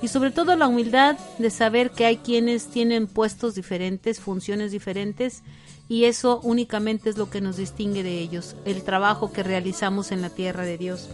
y 0.00 0.08
sobre 0.08 0.30
todo 0.30 0.56
la 0.56 0.68
humildad 0.68 1.18
de 1.38 1.50
saber 1.50 1.90
que 1.90 2.06
hay 2.06 2.18
quienes 2.18 2.68
tienen 2.68 3.06
puestos 3.06 3.54
diferentes, 3.54 4.20
funciones 4.20 4.70
diferentes 4.72 5.42
y 5.88 6.04
eso 6.04 6.40
únicamente 6.42 7.10
es 7.10 7.18
lo 7.18 7.30
que 7.30 7.40
nos 7.40 7.56
distingue 7.56 8.02
de 8.02 8.20
ellos, 8.20 8.56
el 8.64 8.82
trabajo 8.82 9.32
que 9.32 9.42
realizamos 9.42 10.12
en 10.12 10.22
la 10.22 10.30
tierra 10.30 10.64
de 10.64 10.78
Dios. 10.78 11.08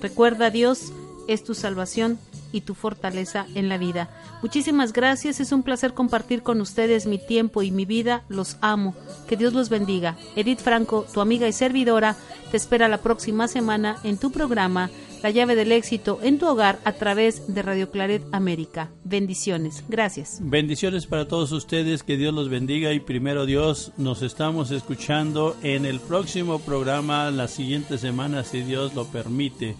Recuerda 0.00 0.50
Dios 0.50 0.92
es 1.28 1.44
tu 1.44 1.54
salvación 1.54 2.18
y 2.52 2.62
tu 2.62 2.74
fortaleza 2.74 3.46
en 3.54 3.68
la 3.68 3.78
vida. 3.78 4.08
Muchísimas 4.42 4.92
gracias, 4.92 5.40
es 5.40 5.52
un 5.52 5.62
placer 5.62 5.94
compartir 5.94 6.42
con 6.42 6.60
ustedes 6.60 7.06
mi 7.06 7.18
tiempo 7.18 7.62
y 7.62 7.70
mi 7.70 7.84
vida, 7.84 8.24
los 8.28 8.56
amo. 8.60 8.94
Que 9.28 9.36
Dios 9.36 9.52
los 9.52 9.68
bendiga. 9.68 10.16
Edith 10.36 10.60
Franco, 10.60 11.06
tu 11.12 11.20
amiga 11.20 11.48
y 11.48 11.52
servidora, 11.52 12.16
te 12.50 12.56
espera 12.56 12.88
la 12.88 12.98
próxima 12.98 13.48
semana 13.48 13.98
en 14.04 14.18
tu 14.18 14.30
programa 14.30 14.90
La 15.22 15.30
llave 15.30 15.56
del 15.56 15.72
éxito 15.72 16.20
en 16.22 16.38
tu 16.38 16.46
hogar 16.46 16.78
a 16.84 16.92
través 16.92 17.52
de 17.52 17.62
Radio 17.62 17.90
Claret 17.90 18.22
América. 18.32 18.90
Bendiciones. 19.02 19.82
Gracias. 19.88 20.38
Bendiciones 20.40 21.06
para 21.06 21.26
todos 21.26 21.50
ustedes, 21.52 22.02
que 22.02 22.16
Dios 22.16 22.32
los 22.32 22.48
bendiga 22.48 22.92
y 22.92 23.00
primero 23.00 23.46
Dios, 23.46 23.92
nos 23.96 24.22
estamos 24.22 24.70
escuchando 24.70 25.56
en 25.62 25.84
el 25.84 25.98
próximo 26.00 26.60
programa 26.60 27.30
la 27.30 27.48
siguiente 27.48 27.98
semana 27.98 28.44
si 28.44 28.60
Dios 28.60 28.94
lo 28.94 29.06
permite. 29.06 29.74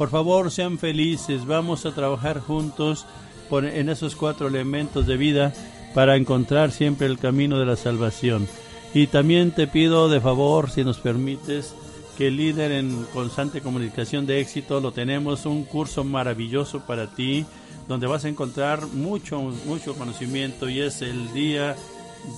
Por 0.00 0.08
favor, 0.08 0.50
sean 0.50 0.78
felices, 0.78 1.44
vamos 1.44 1.84
a 1.84 1.92
trabajar 1.92 2.40
juntos 2.40 3.04
en 3.50 3.90
esos 3.90 4.16
cuatro 4.16 4.48
elementos 4.48 5.06
de 5.06 5.18
vida 5.18 5.52
para 5.92 6.16
encontrar 6.16 6.72
siempre 6.72 7.06
el 7.06 7.18
camino 7.18 7.58
de 7.58 7.66
la 7.66 7.76
salvación. 7.76 8.48
Y 8.94 9.08
también 9.08 9.50
te 9.50 9.66
pido 9.66 10.08
de 10.08 10.18
favor, 10.18 10.70
si 10.70 10.84
nos 10.84 11.00
permites, 11.00 11.74
que 12.16 12.30
líder 12.30 12.72
en 12.72 13.04
constante 13.12 13.60
comunicación 13.60 14.24
de 14.24 14.40
éxito, 14.40 14.80
lo 14.80 14.92
tenemos 14.92 15.44
un 15.44 15.64
curso 15.64 16.02
maravilloso 16.02 16.80
para 16.86 17.08
ti, 17.08 17.44
donde 17.86 18.06
vas 18.06 18.24
a 18.24 18.30
encontrar 18.30 18.86
mucho, 18.86 19.38
mucho 19.66 19.94
conocimiento 19.96 20.70
y 20.70 20.80
es 20.80 21.02
el 21.02 21.30
día 21.34 21.76